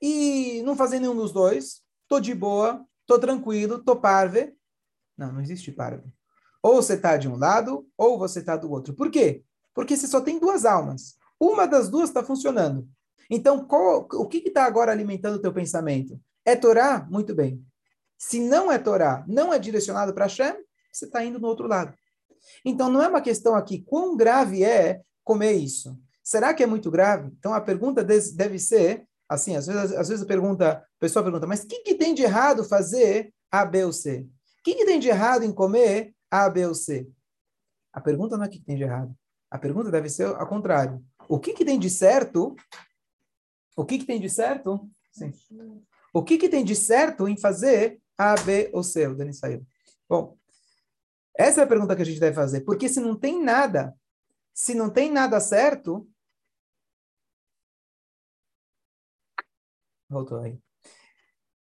E 0.01 0.61
não 0.63 0.77
fazer 0.77 1.01
nenhum 1.01 1.15
dos 1.15 1.33
dois, 1.33 1.81
tô 2.07 2.21
de 2.21 2.33
boa, 2.33 2.85
tô 3.05 3.19
tranquilo, 3.19 3.83
tô 3.83 3.97
parve. 3.97 4.55
Não, 5.17 5.33
não 5.33 5.41
existe 5.41 5.73
parve. 5.73 6.09
Ou 6.63 6.75
você 6.75 6.93
está 6.93 7.17
de 7.17 7.27
um 7.27 7.35
lado, 7.35 7.85
ou 7.97 8.17
você 8.17 8.39
está 8.39 8.55
do 8.55 8.71
outro. 8.71 8.93
Por 8.93 9.11
quê? 9.11 9.43
Porque 9.73 9.97
você 9.97 10.07
só 10.07 10.21
tem 10.21 10.39
duas 10.39 10.63
almas. 10.63 11.17
Uma 11.37 11.65
das 11.67 11.89
duas 11.89 12.09
está 12.09 12.23
funcionando. 12.23 12.87
Então, 13.29 13.65
qual, 13.65 14.07
o 14.13 14.27
que 14.27 14.37
está 14.37 14.65
agora 14.65 14.91
alimentando 14.91 15.37
o 15.37 15.41
teu 15.41 15.53
pensamento? 15.53 16.19
É 16.43 16.55
Torá? 16.55 17.07
Muito 17.09 17.33
bem. 17.33 17.63
Se 18.17 18.39
não 18.39 18.71
é 18.71 18.77
Torá, 18.77 19.25
não 19.27 19.53
é 19.53 19.59
direcionado 19.59 20.13
para 20.13 20.25
Hashem, 20.25 20.55
você 20.91 21.05
está 21.05 21.23
indo 21.23 21.39
no 21.39 21.47
outro 21.47 21.67
lado. 21.67 21.93
Então, 22.63 22.89
não 22.89 23.01
é 23.01 23.07
uma 23.07 23.21
questão 23.21 23.55
aqui, 23.55 23.81
quão 23.81 24.15
grave 24.15 24.63
é 24.63 25.01
comer 25.23 25.53
isso? 25.53 25.97
Será 26.23 26.53
que 26.53 26.63
é 26.63 26.65
muito 26.65 26.89
grave? 26.89 27.31
Então, 27.37 27.53
a 27.53 27.61
pergunta 27.61 28.03
deve 28.03 28.59
ser, 28.59 29.07
assim, 29.27 29.55
às 29.55 29.67
vezes, 29.67 29.91
às 29.93 30.07
vezes 30.09 30.23
a, 30.23 30.27
pergunta, 30.27 30.71
a 30.71 30.99
pessoa 30.99 31.23
pergunta, 31.23 31.47
mas 31.47 31.63
o 31.63 31.67
que, 31.67 31.81
que 31.81 31.95
tem 31.95 32.13
de 32.13 32.23
errado 32.23 32.63
fazer 32.63 33.33
A, 33.51 33.65
B 33.65 33.85
ou 33.85 33.93
C? 33.93 34.27
O 34.59 34.63
que, 34.63 34.75
que 34.75 34.85
tem 34.85 34.99
de 34.99 35.09
errado 35.09 35.43
em 35.43 35.51
comer 35.51 36.13
A, 36.31 36.49
B 36.49 36.65
ou 36.65 36.73
C? 36.73 37.07
A 37.93 38.01
pergunta 38.01 38.37
não 38.37 38.45
é 38.45 38.47
o 38.47 38.49
que, 38.49 38.59
que 38.59 38.65
tem 38.65 38.75
de 38.75 38.83
errado. 38.83 39.15
A 39.49 39.57
pergunta 39.57 39.91
deve 39.91 40.09
ser 40.09 40.27
ao 40.27 40.47
contrário. 40.47 41.03
O 41.29 41.39
que, 41.39 41.53
que 41.53 41.63
tem 41.63 41.79
de 41.79 41.89
certo 41.89 42.55
o 43.75 43.85
que, 43.85 43.99
que 43.99 44.05
tem 44.05 44.19
de 44.19 44.29
certo? 44.29 44.89
Sim. 45.11 45.31
O 46.13 46.23
que, 46.23 46.37
que 46.37 46.49
tem 46.49 46.63
de 46.63 46.75
certo 46.75 47.27
em 47.27 47.37
fazer 47.37 47.99
A, 48.17 48.35
B 48.35 48.69
ou 48.73 48.83
C? 48.83 49.07
O 49.07 49.15
Dani 49.15 49.33
saiu. 49.33 49.65
Bom, 50.07 50.37
essa 51.37 51.61
é 51.61 51.63
a 51.63 51.67
pergunta 51.67 51.95
que 51.95 52.01
a 52.01 52.05
gente 52.05 52.19
deve 52.19 52.35
fazer. 52.35 52.61
Porque 52.61 52.87
se 52.87 52.99
não 52.99 53.17
tem 53.17 53.43
nada, 53.43 53.93
se 54.53 54.73
não 54.73 54.89
tem 54.89 55.11
nada 55.11 55.39
certo. 55.39 56.07
Voltou 60.09 60.39
aí. 60.39 60.57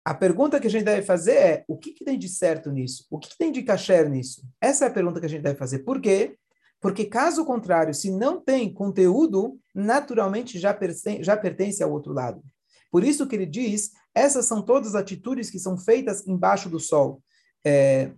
A 0.06 0.14
pergunta 0.14 0.60
que 0.60 0.68
a 0.68 0.70
gente 0.70 0.84
deve 0.84 1.02
fazer 1.02 1.36
é: 1.36 1.66
o 1.68 1.78
que, 1.78 1.94
que 1.94 2.06
tem 2.06 2.20
de 2.20 2.28
certo 2.28 2.72
nisso? 2.72 3.08
O 3.10 3.18
que, 3.18 3.30
que 3.30 3.38
tem 3.38 3.52
de 3.52 3.64
kasher 3.64 4.10
nisso? 4.10 4.48
Essa 4.62 4.86
é 4.86 4.88
a 4.90 4.94
pergunta 4.94 5.20
que 5.20 5.26
a 5.26 5.30
gente 5.30 5.42
deve 5.42 5.58
fazer. 5.58 5.80
Por 5.80 6.00
quê? 6.00 6.38
Porque, 6.84 7.06
caso 7.06 7.46
contrário, 7.46 7.94
se 7.94 8.12
não 8.12 8.42
tem 8.42 8.72
conteúdo, 8.72 9.58
naturalmente 9.74 10.60
já 10.60 10.74
pertence, 10.74 11.24
já 11.24 11.38
pertence 11.38 11.82
ao 11.82 11.90
outro 11.90 12.12
lado. 12.12 12.44
Por 12.92 13.06
isso 13.06 13.26
que 13.26 13.38
ele 13.38 13.46
diz, 13.46 13.92
essas 14.14 14.46
são 14.46 14.62
todas 14.62 14.90
as 14.90 14.96
atitudes 14.96 15.50
que 15.50 15.58
são 15.58 15.78
feitas 15.78 16.28
embaixo 16.28 16.70
do 16.70 16.82
sol. 16.82 17.24
É, 17.64 18.12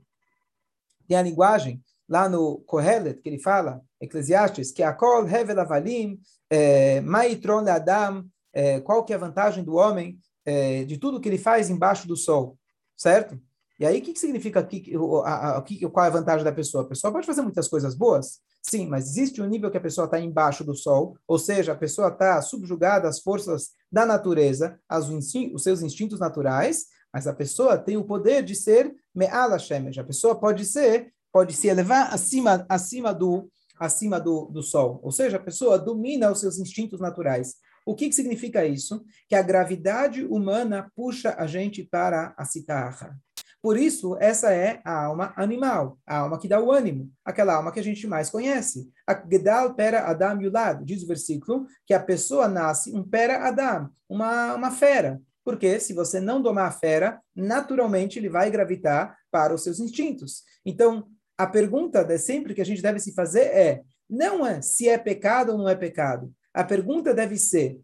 tem 1.07 1.15
a 1.15 1.22
linguagem 1.22 1.79
lá 2.10 2.27
no 2.27 2.57
Kohelet, 2.62 3.22
que 3.22 3.29
ele 3.29 3.38
fala, 3.38 3.81
Eclesiastes, 4.01 4.72
que 4.72 4.81
a 4.81 4.91
kol 4.91 5.29
hevel 5.29 5.60
avalim, 5.60 6.19
é, 6.50 7.01
maitron 7.01 7.67
adam, 7.69 8.25
é, 8.51 8.79
qual 8.79 9.05
que 9.05 9.13
é 9.13 9.15
a 9.15 9.19
vantagem 9.19 9.63
do 9.63 9.75
homem 9.75 10.17
é, 10.43 10.86
de 10.86 10.98
tudo 10.98 11.22
que 11.22 11.29
ele 11.29 11.38
faz 11.38 11.69
embaixo 11.69 12.07
do 12.07 12.17
sol, 12.17 12.57
certo? 12.98 13.39
E 13.79 13.86
aí, 13.86 14.00
o 14.00 14.01
que, 14.01 14.13
que 14.13 14.19
significa 14.19 14.60
aqui, 14.60 14.91
a, 15.24 15.57
a, 15.57 15.62
qual 15.91 16.05
é 16.05 16.07
a 16.07 16.12
vantagem 16.12 16.43
da 16.43 16.51
pessoa? 16.51 16.84
A 16.84 16.88
pessoa 16.88 17.13
pode 17.13 17.27
fazer 17.27 17.43
muitas 17.43 17.67
coisas 17.67 17.93
boas, 17.93 18.39
sim, 18.69 18.88
mas 18.88 19.10
existe 19.10 19.41
um 19.41 19.48
nível 19.48 19.69
que 19.69 19.77
a 19.77 19.81
pessoa 19.81 20.05
está 20.05 20.19
embaixo 20.19 20.63
do 20.63 20.75
sol, 20.75 21.17
ou 21.27 21.38
seja, 21.38 21.74
a 21.74 21.77
pessoa 21.77 22.10
está 22.10 22.41
subjugada 22.41 23.07
às 23.07 23.19
forças 23.19 23.69
da 23.91 24.05
natureza, 24.05 24.79
aos 24.89 25.10
os 25.10 25.63
seus 25.63 25.81
instintos 25.81 26.19
naturais, 26.19 26.86
mas 27.13 27.27
a 27.27 27.34
pessoa 27.34 27.77
tem 27.77 27.95
o 27.95 28.03
poder 28.03 28.43
de 28.43 28.55
ser 28.55 28.93
me'ala 29.13 29.57
shemesh. 29.57 29.98
A 29.98 30.03
pessoa 30.03 30.38
pode 30.38 30.65
ser, 30.65 31.13
pode 31.31 31.53
se 31.53 31.67
elevar 31.67 32.13
acima, 32.13 32.65
acima 32.67 33.13
do 33.13 33.50
acima 33.77 34.22
do, 34.22 34.45
do 34.45 34.63
sol, 34.63 35.01
ou 35.03 35.12
seja, 35.12 35.36
a 35.36 35.39
pessoa 35.39 35.77
domina 35.77 36.31
os 36.31 36.39
seus 36.39 36.57
instintos 36.57 37.01
naturais. 37.01 37.55
O 37.86 37.93
que, 37.93 38.07
que 38.07 38.15
significa 38.15 38.65
isso? 38.65 39.03
Que 39.27 39.36
a 39.36 39.41
gravidade 39.41 40.24
humana 40.24 40.89
puxa 40.95 41.36
a 41.38 41.45
gente 41.45 41.84
para 41.84 42.34
a 42.38 42.45
citarra. 42.45 43.19
Por 43.65 43.79
isso, 43.79 44.15
essa 44.19 44.53
é 44.53 44.79
a 44.86 45.05
alma 45.05 45.34
animal, 45.36 45.98
a 46.05 46.17
alma 46.17 46.38
que 46.38 46.48
dá 46.48 46.62
o 46.62 46.72
ânimo, 46.72 47.12
aquela 47.25 47.55
alma 47.55 47.72
que 47.72 47.79
a 47.79 47.84
gente 47.84 48.05
mais 48.05 48.29
conhece. 48.29 48.88
A 49.07 49.19
Gedal 49.27 49.74
pera 49.74 50.01
Adam 50.07 50.39
Yulad, 50.39 50.86
diz 50.86 51.01
o 51.01 51.07
versículo, 51.07 51.65
que 51.84 51.91
a 51.91 52.00
pessoa 52.00 52.48
nasce 52.48 52.95
um 52.95 53.01
pera 53.01 53.48
Adam, 53.48 53.89
uma, 54.07 54.53
uma 54.53 54.69
fera. 54.69 55.19
Porque 55.43 55.79
se 55.79 55.93
você 55.93 56.19
não 56.19 56.43
domar 56.43 56.67
a 56.67 56.72
fera, 56.72 57.19
naturalmente 57.36 58.19
ele 58.19 58.29
vai 58.29 58.51
gravitar 58.51 59.17
para 59.31 59.51
os 59.51 59.63
seus 59.63 59.79
instintos. 59.79 60.43
Então, 60.63 61.07
a 61.36 61.48
pergunta 61.48 62.03
de 62.03 62.19
sempre 62.19 62.53
que 62.53 62.62
a 62.62 62.65
gente 62.65 62.84
deve 62.84 63.00
se 63.00 63.15
fazer 63.15 63.45
é, 63.45 63.81
não 64.07 64.45
é 64.45 64.62
se 64.62 64.88
é 64.88 64.95
pecado 64.95 65.53
ou 65.53 65.57
não 65.57 65.67
é 65.67 65.74
pecado. 65.74 66.31
A 66.53 66.63
pergunta 66.63 67.15
deve 67.15 67.36
ser, 67.36 67.81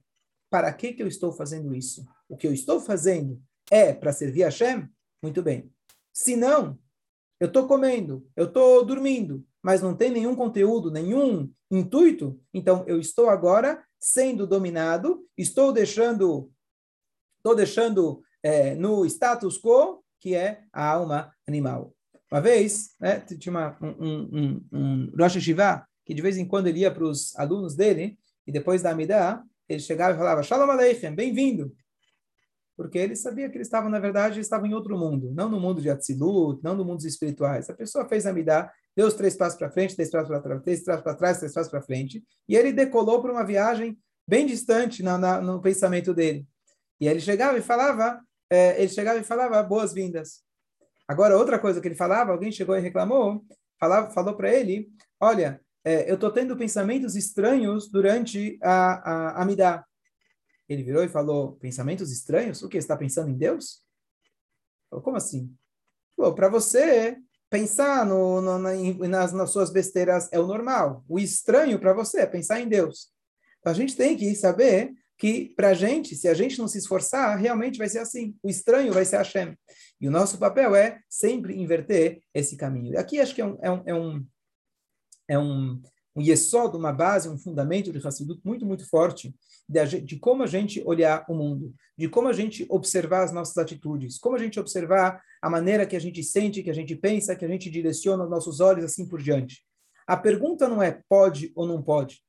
para 0.47 0.71
que, 0.73 0.93
que 0.93 1.01
eu 1.01 1.07
estou 1.07 1.31
fazendo 1.31 1.73
isso? 1.73 2.05
O 2.29 2.37
que 2.37 2.45
eu 2.45 2.53
estou 2.53 2.79
fazendo 2.79 3.41
é 3.71 3.91
para 3.91 4.13
servir 4.13 4.43
a 4.43 4.49
Hashem? 4.49 4.87
Muito 5.21 5.43
bem. 5.43 5.71
Se 6.11 6.35
não, 6.35 6.79
eu 7.39 7.47
estou 7.47 7.67
comendo, 7.67 8.27
eu 8.35 8.45
estou 8.45 8.83
dormindo, 8.83 9.45
mas 9.61 9.81
não 9.81 9.95
tem 9.95 10.09
nenhum 10.09 10.35
conteúdo, 10.35 10.91
nenhum 10.91 11.51
intuito, 11.69 12.39
então 12.53 12.83
eu 12.87 12.99
estou 12.99 13.29
agora 13.29 13.83
sendo 13.99 14.47
dominado, 14.47 15.25
estou 15.37 15.71
deixando, 15.71 16.51
estou 17.37 17.55
deixando 17.55 18.23
é, 18.41 18.73
no 18.75 19.05
status 19.05 19.59
quo, 19.59 20.03
que 20.19 20.35
é 20.35 20.63
a 20.73 20.87
alma 20.87 21.33
animal. 21.47 21.93
Uma 22.31 22.41
vez, 22.41 22.95
né, 22.99 23.19
tinha 23.19 23.51
uma, 23.51 23.77
um, 23.81 23.91
um, 23.99 24.65
um 24.71 25.11
Rosh 25.17 25.35
Hashivá, 25.35 25.85
que 26.05 26.13
de 26.13 26.21
vez 26.21 26.37
em 26.37 26.47
quando 26.47 26.67
ele 26.67 26.79
ia 26.79 26.91
para 26.91 27.03
os 27.03 27.35
alunos 27.37 27.75
dele, 27.75 28.17
e 28.47 28.51
depois 28.51 28.81
da 28.81 28.91
Amidah, 28.91 29.43
ele 29.69 29.79
chegava 29.79 30.15
e 30.15 30.17
falava, 30.17 30.43
Shalom 30.43 30.69
Aleichem, 30.69 31.13
bem-vindo 31.13 31.71
porque 32.75 32.97
ele 32.97 33.15
sabia 33.15 33.49
que 33.49 33.57
eles 33.57 33.67
estavam, 33.67 33.89
na 33.89 33.99
verdade, 33.99 34.39
estavam 34.39 34.65
em 34.65 34.73
outro 34.73 34.97
mundo, 34.97 35.31
não 35.33 35.49
no 35.49 35.59
mundo 35.59 35.81
de 35.81 35.89
Atzilut, 35.89 36.63
não 36.63 36.75
no 36.75 36.83
mundo 36.85 36.97
dos 36.97 37.05
espirituais. 37.05 37.69
A 37.69 37.73
pessoa 37.73 38.07
fez 38.07 38.25
a 38.25 38.33
Midah, 38.33 38.71
deu 38.95 39.07
os 39.07 39.13
três 39.13 39.35
passos 39.35 39.57
para 39.57 39.71
frente, 39.71 39.95
três 39.95 40.09
passos 40.09 40.27
para 40.27 40.39
trás, 40.39 40.61
três 40.61 40.83
passos 40.83 41.03
para 41.03 41.15
trás, 41.15 41.37
três 41.39 41.53
passos 41.53 41.71
para 41.71 41.81
frente, 41.81 42.23
e 42.47 42.55
ele 42.55 42.71
decolou 42.71 43.21
para 43.21 43.31
uma 43.31 43.45
viagem 43.45 43.97
bem 44.27 44.45
distante 44.45 45.03
na, 45.03 45.17
na, 45.17 45.41
no 45.41 45.61
pensamento 45.61 46.13
dele. 46.13 46.45
E 46.99 47.07
ele 47.07 47.19
chegava 47.19 47.57
e 47.57 47.61
falava, 47.61 48.21
é, 48.49 48.79
ele 48.81 48.89
chegava 48.89 49.19
e 49.19 49.23
falava 49.23 49.61
boas-vindas. 49.63 50.41
Agora, 51.07 51.37
outra 51.37 51.59
coisa 51.59 51.81
que 51.81 51.87
ele 51.87 51.95
falava, 51.95 52.31
alguém 52.31 52.51
chegou 52.51 52.75
e 52.77 52.79
reclamou, 52.79 53.43
falava, 53.79 54.11
falou 54.11 54.35
para 54.35 54.53
ele, 54.53 54.89
olha, 55.19 55.59
é, 55.83 56.09
eu 56.09 56.15
estou 56.15 56.31
tendo 56.31 56.55
pensamentos 56.55 57.15
estranhos 57.15 57.89
durante 57.89 58.57
a, 58.61 59.41
a, 59.41 59.43
a. 59.43 59.85
Ele 60.71 60.83
virou 60.83 61.03
e 61.03 61.09
falou: 61.09 61.53
pensamentos 61.57 62.11
estranhos? 62.11 62.61
O 62.61 62.69
que? 62.69 62.77
está 62.77 62.95
pensando 62.95 63.29
em 63.29 63.37
Deus? 63.37 63.81
Falou, 64.89 65.03
como 65.03 65.17
assim? 65.17 65.53
Para 66.35 66.49
você 66.49 67.17
pensar 67.49 68.05
no, 68.05 68.41
no, 68.41 68.57
nas, 69.07 69.33
nas 69.33 69.51
suas 69.51 69.69
besteiras 69.69 70.29
é 70.31 70.39
o 70.39 70.47
normal. 70.47 71.03
O 71.09 71.19
estranho 71.19 71.79
para 71.79 71.93
você 71.93 72.21
é 72.21 72.25
pensar 72.25 72.61
em 72.61 72.69
Deus. 72.69 73.09
Então, 73.59 73.71
a 73.71 73.75
gente 73.75 73.95
tem 73.95 74.15
que 74.15 74.33
saber 74.35 74.93
que, 75.17 75.53
para 75.55 75.69
a 75.69 75.73
gente, 75.73 76.15
se 76.15 76.27
a 76.27 76.33
gente 76.33 76.57
não 76.57 76.67
se 76.67 76.77
esforçar, 76.77 77.37
realmente 77.37 77.77
vai 77.77 77.89
ser 77.89 77.99
assim. 77.99 78.35
O 78.41 78.49
estranho 78.49 78.93
vai 78.93 79.03
ser 79.03 79.17
Hashem. 79.17 79.57
E 79.99 80.07
o 80.07 80.11
nosso 80.11 80.37
papel 80.37 80.73
é 80.73 80.99
sempre 81.09 81.59
inverter 81.59 82.21
esse 82.33 82.55
caminho. 82.55 82.97
Aqui 82.97 83.19
acho 83.19 83.35
que 83.35 83.41
é 83.41 83.45
um, 83.45 83.57
é 83.61 83.71
um, 83.71 83.83
é 83.85 83.95
um, 83.95 84.25
é 85.27 85.39
um, 85.39 85.81
um 86.15 86.21
yesod, 86.21 86.75
uma 86.75 86.91
base, 86.91 87.29
um 87.29 87.37
fundamento 87.37 87.91
de 87.91 88.05
Hassidut 88.05 88.41
muito, 88.43 88.65
muito 88.65 88.87
forte, 88.89 89.33
de, 89.67 90.01
de 90.01 90.19
como 90.19 90.43
a 90.43 90.47
gente 90.47 90.81
olhar 90.85 91.25
o 91.29 91.33
mundo, 91.33 91.73
de 91.97 92.09
como 92.09 92.27
a 92.27 92.33
gente 92.33 92.65
observar 92.69 93.23
as 93.23 93.31
nossas 93.31 93.57
atitudes, 93.57 94.17
como 94.17 94.35
a 94.35 94.39
gente 94.39 94.59
observar 94.59 95.21
a 95.41 95.49
maneira 95.49 95.85
que 95.85 95.95
a 95.95 95.99
gente 95.99 96.23
sente, 96.23 96.61
que 96.61 96.69
a 96.69 96.73
gente 96.73 96.95
pensa, 96.95 97.35
que 97.35 97.45
a 97.45 97.47
gente 97.47 97.69
direciona 97.69 98.23
os 98.23 98.29
nossos 98.29 98.59
olhos, 98.59 98.83
assim 98.83 99.07
por 99.07 99.21
diante. 99.21 99.65
A 100.05 100.17
pergunta 100.17 100.67
não 100.67 100.83
é 100.83 101.01
pode 101.07 101.51
ou 101.55 101.65
não 101.65 101.81
pode. 101.81 102.21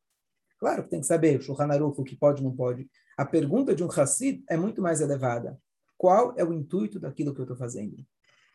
Claro 0.59 0.85
que 0.85 0.91
tem 0.91 1.01
que 1.01 1.07
saber, 1.07 1.39
o 1.41 1.43
Shulchan 1.43 1.67
o 1.85 2.05
que 2.05 2.17
pode 2.17 2.41
ou 2.41 2.49
não 2.49 2.57
pode. 2.57 2.89
A 3.17 3.25
pergunta 3.25 3.75
de 3.75 3.83
um 3.83 3.89
Hassid 3.91 4.45
é 4.49 4.57
muito 4.57 4.81
mais 4.81 5.01
elevada. 5.01 5.59
Qual 5.99 6.35
é 6.37 6.45
o 6.45 6.53
intuito 6.53 7.01
daquilo 7.01 7.35
que 7.35 7.41
eu 7.41 7.45
estou 7.45 7.57
fazendo? 7.57 7.97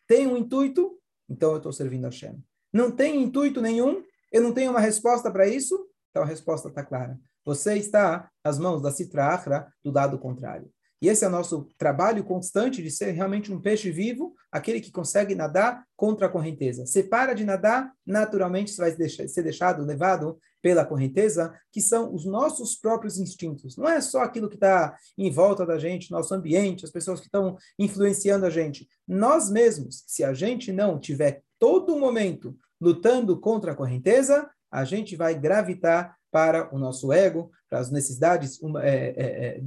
Tem 0.07 0.25
um 0.25 0.37
intuito? 0.37 0.97
Então 1.29 1.51
eu 1.51 1.57
estou 1.57 1.73
servindo 1.73 2.05
a 2.05 2.09
Hashem. 2.09 2.41
Não 2.71 2.89
tem 2.89 3.21
intuito 3.21 3.61
nenhum? 3.61 4.03
Eu 4.31 4.41
não 4.41 4.53
tenho 4.53 4.71
uma 4.71 4.79
resposta 4.79 5.31
para 5.31 5.47
isso? 5.47 5.87
Então 6.11 6.23
a 6.23 6.25
resposta 6.25 6.67
está 6.69 6.83
clara. 6.83 7.19
Você 7.45 7.77
está 7.77 8.29
nas 8.43 8.59
mãos 8.59 8.81
da 8.81 8.91
Sitra 8.91 9.27
Achra, 9.27 9.71
do 9.83 9.91
lado 9.91 10.19
contrário. 10.19 10.69
E 11.01 11.07
esse 11.09 11.23
é 11.23 11.27
o 11.27 11.31
nosso 11.31 11.69
trabalho 11.77 12.23
constante 12.23 12.81
de 12.81 12.89
ser 12.89 13.11
realmente 13.11 13.53
um 13.53 13.61
peixe 13.61 13.91
vivo, 13.91 14.33
aquele 14.51 14.81
que 14.81 14.91
consegue 14.91 15.35
nadar 15.35 15.83
contra 15.95 16.25
a 16.25 16.29
correnteza. 16.29 16.85
Você 16.85 17.03
para 17.03 17.33
de 17.33 17.45
nadar, 17.45 17.93
naturalmente 18.05 18.71
você 18.71 18.81
vai 18.81 19.09
ser 19.27 19.43
deixado, 19.43 19.85
levado 19.85 20.39
pela 20.59 20.83
correnteza, 20.83 21.53
que 21.71 21.79
são 21.79 22.13
os 22.13 22.25
nossos 22.25 22.75
próprios 22.75 23.19
instintos. 23.19 23.77
Não 23.77 23.87
é 23.87 24.01
só 24.01 24.23
aquilo 24.23 24.49
que 24.49 24.55
está 24.55 24.97
em 25.15 25.31
volta 25.31 25.65
da 25.65 25.77
gente, 25.77 26.09
nosso 26.09 26.33
ambiente, 26.33 26.83
as 26.83 26.91
pessoas 26.91 27.19
que 27.19 27.27
estão 27.27 27.55
influenciando 27.77 28.45
a 28.45 28.49
gente. 28.49 28.87
Nós 29.07 29.51
mesmos, 29.51 30.03
se 30.07 30.23
a 30.23 30.33
gente 30.33 30.71
não 30.71 30.99
tiver 30.99 31.43
todo 31.59 31.97
momento 31.97 32.57
lutando 32.79 33.39
contra 33.39 33.71
a 33.71 33.75
correnteza, 33.75 34.49
a 34.71 34.83
gente 34.83 35.15
vai 35.15 35.37
gravitar 35.37 36.15
para 36.31 36.73
o 36.75 36.77
nosso 36.77 37.11
ego, 37.11 37.51
para 37.69 37.79
as 37.79 37.91
necessidades 37.91 38.59
é, 38.81 38.89
é, 38.89 39.57
é, 39.57 39.61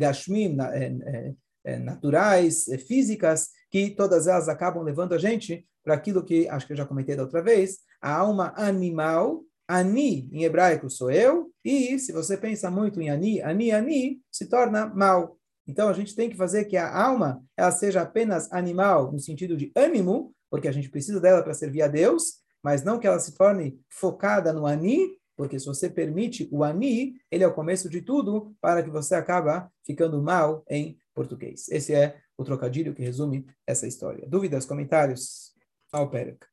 é, 0.75 1.35
é, 1.65 1.79
naturais, 1.79 2.69
é, 2.69 2.79
físicas, 2.79 3.49
que 3.71 3.91
todas 3.91 4.27
elas 4.27 4.49
acabam 4.49 4.83
levando 4.83 5.15
a 5.15 5.19
gente 5.19 5.67
para 5.83 5.95
aquilo 5.95 6.25
que, 6.25 6.49
acho 6.49 6.67
que 6.67 6.73
eu 6.73 6.77
já 6.77 6.87
comentei 6.87 7.17
da 7.17 7.23
outra 7.23 7.43
vez, 7.43 7.79
a 8.01 8.15
alma 8.15 8.53
animal, 8.57 9.43
ani 9.67 10.29
em 10.33 10.45
hebraico 10.45 10.91
sou 10.91 11.11
eu, 11.11 11.51
e 11.65 11.99
se 11.99 12.13
você 12.13 12.37
pensa 12.37 12.71
muito 12.71 13.01
em 13.01 13.09
ani, 13.09 13.41
ani, 13.41 13.71
ani, 13.71 14.21
se 14.31 14.49
torna 14.49 14.87
mal. 14.87 15.39
Então 15.67 15.89
a 15.89 15.93
gente 15.93 16.15
tem 16.15 16.29
que 16.29 16.37
fazer 16.37 16.65
que 16.65 16.77
a 16.77 16.95
alma 16.95 17.43
ela 17.57 17.71
seja 17.71 18.03
apenas 18.03 18.53
animal, 18.53 19.13
no 19.13 19.19
sentido 19.19 19.57
de 19.57 19.71
ânimo, 19.77 20.35
porque 20.51 20.67
a 20.67 20.73
gente 20.73 20.91
precisa 20.91 21.21
dela 21.21 21.43
para 21.43 21.55
servir 21.55 21.83
a 21.83 21.89
Deus, 21.89 22.41
mas 22.63 22.83
não 22.83 22.99
que 22.99 23.07
ela 23.07 23.19
se 23.19 23.35
torne 23.35 23.81
focada 23.89 24.53
no 24.53 24.67
ani, 24.67 25.19
porque 25.37 25.59
se 25.59 25.67
você 25.67 25.89
permite 25.89 26.49
o 26.53 26.63
ani, 26.63 27.19
ele 27.31 27.43
é 27.43 27.47
o 27.47 27.55
começo 27.55 27.89
de 27.89 28.03
tudo 28.03 28.55
para 28.61 28.83
que 28.83 28.91
você 28.91 29.15
acaba 29.15 29.73
ficando 29.85 30.23
mal 30.23 30.65
em 30.69 30.99
português. 31.15 31.69
Esse 31.69 31.95
é 31.95 32.21
o 32.37 32.45
trocadilho 32.45 32.95
que 32.95 33.03
resume 33.03 33.47
essa 33.67 33.87
história. 33.87 34.29
Dúvidas, 34.29 34.67
comentários? 34.67 35.55
Ao 35.93 36.11
Perek. 36.11 36.47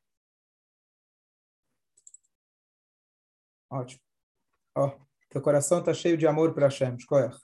Ótimo. 3.69 4.01
Ó, 4.75 4.87
oh, 4.87 5.07
teu 5.29 5.41
coração 5.41 5.79
está 5.79 5.93
cheio 5.93 6.17
de 6.17 6.25
amor 6.25 6.53
para 6.53 6.67
Hashem. 6.67 6.95
Escolher. 6.95 7.35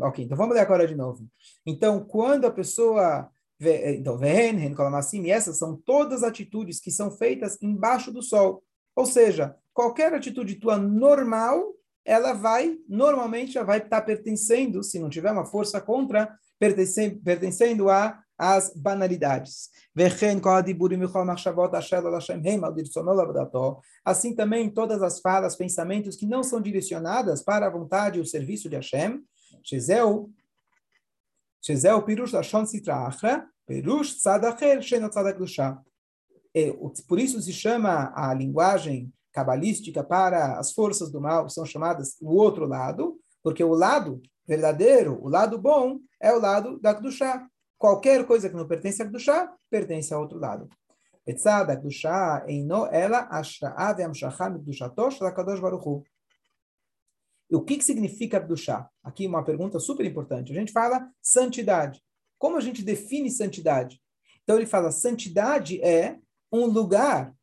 Ok, 0.00 0.24
então 0.24 0.36
vamos 0.36 0.54
ler 0.54 0.60
agora 0.60 0.86
de 0.86 0.94
novo. 0.94 1.28
Então, 1.66 2.04
quando 2.04 2.46
a 2.46 2.50
pessoa 2.50 3.30
então, 3.64 5.26
e 5.26 5.30
essas 5.30 5.58
são 5.58 5.76
todas 5.76 6.22
atitudes 6.22 6.80
que 6.80 6.90
são 6.90 7.10
feitas 7.10 7.60
embaixo 7.62 8.12
do 8.12 8.22
sol. 8.22 8.62
Ou 8.94 9.06
seja, 9.06 9.56
qualquer 9.72 10.12
atitude 10.12 10.56
tua 10.56 10.76
normal, 10.76 11.72
ela 12.04 12.32
vai, 12.32 12.76
normalmente, 12.88 13.52
já 13.52 13.62
vai 13.62 13.78
estar 13.78 14.02
pertencendo, 14.02 14.82
se 14.82 14.98
não 14.98 15.08
tiver 15.08 15.30
uma 15.30 15.44
força 15.44 15.80
contra, 15.80 16.36
pertencendo, 16.58 17.88
a 17.88 18.22
as 18.38 18.72
banalidades. 18.74 19.70
Assim 24.04 24.34
também 24.34 24.68
todas 24.68 25.00
as 25.00 25.20
falas, 25.20 25.54
pensamentos 25.54 26.16
que 26.16 26.26
não 26.26 26.42
são 26.42 26.60
direcionadas 26.60 27.40
para 27.40 27.66
a 27.66 27.70
vontade 27.70 28.18
e 28.18 28.22
o 28.22 28.26
serviço 28.26 28.68
de 28.68 28.74
Hashem, 28.74 29.22
Shezeu 31.64 32.02
Pirush 32.02 32.32
Lashon 32.32 32.66
Sitra 32.66 33.06
Achra, 33.06 33.46
Perush 33.66 34.16
Tzadacher 34.16 34.82
Sheno 34.82 35.08
Tzadak 35.08 35.38
é, 36.54 36.70
por 37.08 37.18
isso 37.18 37.40
se 37.40 37.52
chama 37.52 38.12
a 38.14 38.34
linguagem 38.34 39.12
cabalística 39.32 40.04
para 40.04 40.58
as 40.58 40.72
forças 40.72 41.10
do 41.10 41.20
mal, 41.20 41.48
são 41.48 41.64
chamadas 41.64 42.16
o 42.20 42.34
outro 42.34 42.66
lado, 42.66 43.18
porque 43.42 43.64
o 43.64 43.72
lado 43.72 44.20
verdadeiro, 44.46 45.18
o 45.22 45.28
lado 45.28 45.58
bom, 45.58 45.98
é 46.20 46.32
o 46.32 46.38
lado 46.38 46.78
da 46.78 46.94
Kedushá. 46.94 47.46
Qualquer 47.78 48.26
coisa 48.26 48.48
que 48.50 48.54
não 48.54 48.68
pertence 48.68 49.02
a 49.02 49.06
Kedushá, 49.06 49.50
pertence 49.70 50.12
a 50.12 50.18
outro 50.18 50.38
lado. 50.38 50.68
Etzad 51.26 51.68
Kedushá 51.68 52.44
eino 52.46 52.86
ela 52.92 53.28
ashra'a 53.30 53.94
ve'amshachá 53.94 54.50
mikdushatosh 54.50 55.20
lakadosh 55.20 55.60
baruchu. 55.60 56.02
E 57.52 57.54
o 57.54 57.60
que, 57.60 57.76
que 57.76 57.84
significa 57.84 58.40
Kedushá? 58.40 58.88
Aqui 59.04 59.26
uma 59.26 59.44
pergunta 59.44 59.78
super 59.78 60.06
importante. 60.06 60.50
A 60.50 60.54
gente 60.54 60.72
fala 60.72 61.06
santidade. 61.20 62.02
Como 62.38 62.56
a 62.56 62.60
gente 62.62 62.82
define 62.82 63.30
santidade? 63.30 64.00
Então 64.42 64.56
ele 64.56 64.64
fala, 64.64 64.90
santidade 64.90 65.78
é 65.82 66.18
um 66.50 66.64
lugar, 66.64 67.34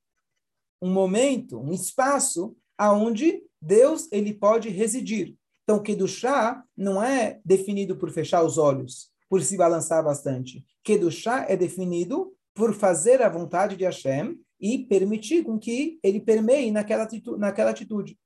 um 0.82 0.92
momento, 0.92 1.60
um 1.60 1.72
espaço 1.72 2.58
aonde 2.76 3.44
Deus 3.62 4.12
ele 4.12 4.34
pode 4.34 4.70
residir. 4.70 5.36
Então, 5.64 5.80
Kedushá 5.80 6.64
não 6.76 7.04
é 7.04 7.40
definido 7.46 7.96
por 7.96 8.10
fechar 8.10 8.44
os 8.44 8.58
olhos, 8.58 9.12
por 9.30 9.44
se 9.44 9.56
balançar 9.56 10.04
bastante. 10.04 10.66
Kedushá 10.84 11.46
é 11.48 11.56
definido 11.56 12.34
por 12.56 12.74
fazer 12.74 13.22
a 13.22 13.30
vontade 13.30 13.78
de 13.78 13.84
Hashem 13.84 14.40
e 14.60 14.80
permitir 14.80 15.44
com 15.44 15.60
que 15.60 16.00
ele 16.02 16.20
permeie 16.20 16.72
naquela 16.72 17.04
atitude. 17.04 17.40
Naquela 17.40 17.70
atitude. 17.70 18.18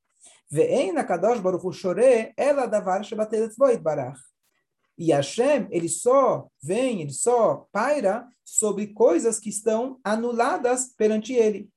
E 4.96 5.12
Hashem, 5.12 5.68
ele 5.72 5.90
só 5.90 6.48
vem, 6.62 7.02
ele 7.02 7.12
só 7.12 7.66
paira 7.72 8.28
sobre 8.46 8.94
coisas 8.94 9.40
que 9.40 9.50
estão 9.50 10.00
anuladas 10.04 10.94
perante 10.96 11.34
ele. 11.34 11.70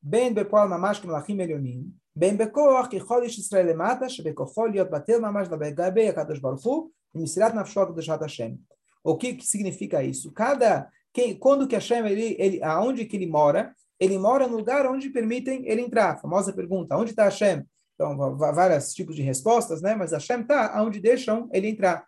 Ben 0.00 0.32
bepoal 0.32 0.66
mamash 0.66 1.04
melachim 1.04 1.38
elionim, 1.40 1.94
ben 2.16 2.34
bekoach 2.34 2.88
que 2.88 2.98
cholish 2.98 3.38
Israel 3.38 3.66
lemata, 3.66 4.08
shebekochol 4.08 4.70
liot 4.70 4.90
batel 4.90 5.20
mamash 5.20 5.50
labegabei 5.50 6.08
akadosh 6.08 6.40
baruch 6.40 6.64
hu, 6.64 6.90
misirat 7.14 7.52
nafshot 7.52 7.88
kedushat 7.88 8.22
Hashem. 8.22 8.58
O 9.04 9.18
que, 9.18 9.34
que 9.34 9.46
significa 9.46 10.02
isso? 10.02 10.32
Cada 10.32 10.90
quem, 11.12 11.38
quando 11.38 11.68
que 11.68 11.74
Hashem 11.74 12.06
ele, 12.06 12.34
ele 12.38 12.62
aonde 12.62 13.04
que 13.04 13.16
ele 13.16 13.26
mora, 13.26 13.76
ele 14.00 14.16
mora 14.18 14.48
no 14.48 14.56
lugar 14.56 14.86
onde 14.86 15.10
permitem 15.10 15.68
ele 15.68 15.82
entrar. 15.82 16.18
famosa 16.18 16.52
pergunta, 16.52 16.96
onde 16.96 17.10
está 17.10 17.24
Hashem? 17.24 17.62
Então, 18.02 18.36
vários 18.36 18.92
tipos 18.92 19.14
de 19.14 19.22
respostas, 19.22 19.80
né? 19.80 19.94
Mas 19.94 20.10
Hashem 20.10 20.40
está 20.40 20.82
onde 20.82 20.98
deixam 20.98 21.48
ele 21.52 21.68
entrar. 21.68 22.04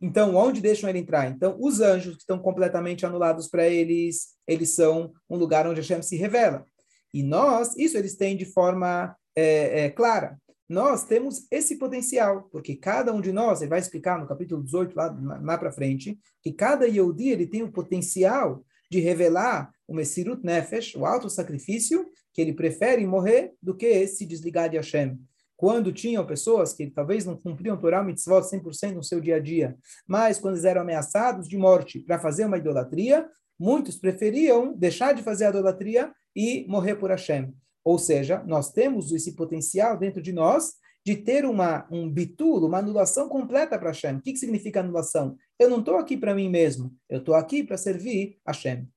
Então, 0.00 0.34
onde 0.34 0.60
deixam 0.60 0.88
ele 0.88 0.98
entrar? 0.98 1.30
Então, 1.30 1.56
os 1.60 1.80
anjos 1.80 2.14
que 2.14 2.20
estão 2.20 2.38
completamente 2.38 3.04
anulados 3.04 3.48
para 3.48 3.66
eles, 3.66 4.34
eles 4.46 4.74
são 4.74 5.12
um 5.28 5.36
lugar 5.36 5.66
onde 5.66 5.80
Hashem 5.80 6.02
se 6.02 6.16
revela. 6.16 6.66
E 7.12 7.22
nós, 7.22 7.76
isso 7.76 7.96
eles 7.96 8.16
têm 8.16 8.36
de 8.36 8.44
forma 8.44 9.14
é, 9.36 9.84
é, 9.84 9.90
clara. 9.90 10.38
Nós 10.68 11.04
temos 11.04 11.46
esse 11.50 11.78
potencial, 11.78 12.48
porque 12.50 12.74
cada 12.74 13.12
um 13.12 13.20
de 13.20 13.30
nós, 13.30 13.60
ele 13.60 13.70
vai 13.70 13.78
explicar 13.78 14.18
no 14.18 14.26
capítulo 14.26 14.62
18, 14.62 14.96
lá, 14.96 15.16
lá 15.42 15.58
para 15.58 15.70
frente, 15.70 16.18
que 16.42 16.52
cada 16.52 16.86
Yehudi 16.86 17.28
ele 17.28 17.46
tem 17.46 17.62
o 17.62 17.70
potencial 17.70 18.64
de 18.94 19.00
revelar 19.00 19.72
o 19.88 19.94
Messirut 19.94 20.44
Nefesh, 20.44 20.94
o 20.94 21.04
alto 21.04 21.28
sacrifício, 21.28 22.06
que 22.32 22.40
ele 22.40 22.52
prefere 22.54 23.04
morrer 23.04 23.52
do 23.60 23.76
que 23.76 24.06
se 24.06 24.24
desligar 24.24 24.70
de 24.70 24.76
Hashem 24.76 25.18
quando 25.56 25.92
tinham 25.92 26.26
pessoas 26.26 26.72
que 26.72 26.90
talvez 26.90 27.24
não 27.24 27.36
cumpriam 27.36 27.76
Torah 27.76 28.02
Mitzvot 28.02 28.42
100% 28.42 28.92
no 28.92 29.04
seu 29.04 29.20
dia 29.20 29.36
a 29.36 29.40
dia, 29.40 29.76
mas 30.06 30.38
quando 30.38 30.54
eles 30.54 30.64
eram 30.64 30.82
ameaçados 30.82 31.48
de 31.48 31.56
morte 31.56 32.00
para 32.00 32.18
fazer 32.18 32.44
uma 32.44 32.58
idolatria, 32.58 33.26
muitos 33.58 33.96
preferiam 33.96 34.76
deixar 34.76 35.14
de 35.14 35.22
fazer 35.22 35.46
a 35.46 35.50
idolatria 35.50 36.12
e 36.34 36.66
morrer 36.68 36.96
por 36.96 37.10
Hashem. 37.10 37.54
Ou 37.84 37.98
seja, 37.98 38.42
nós 38.46 38.72
temos 38.72 39.12
esse 39.12 39.36
potencial 39.36 39.96
dentro 39.96 40.20
de 40.20 40.32
nós 40.32 40.72
de 41.04 41.16
ter 41.16 41.44
uma, 41.44 41.86
um 41.90 42.10
bitulo, 42.10 42.66
uma 42.66 42.78
anulação 42.78 43.28
completa 43.28 43.78
para 43.78 43.90
Hashem. 43.90 44.16
O 44.16 44.22
que, 44.22 44.32
que 44.32 44.38
significa 44.38 44.80
anulação? 44.80 45.36
Eu 45.58 45.68
não 45.68 45.80
estou 45.80 45.96
aqui 45.96 46.16
para 46.16 46.34
mim 46.34 46.48
mesmo, 46.48 46.94
eu 47.08 47.18
estou 47.18 47.34
aqui 47.34 47.62
para 47.62 47.76
servir 47.76 48.38
Hashem. 48.46 48.88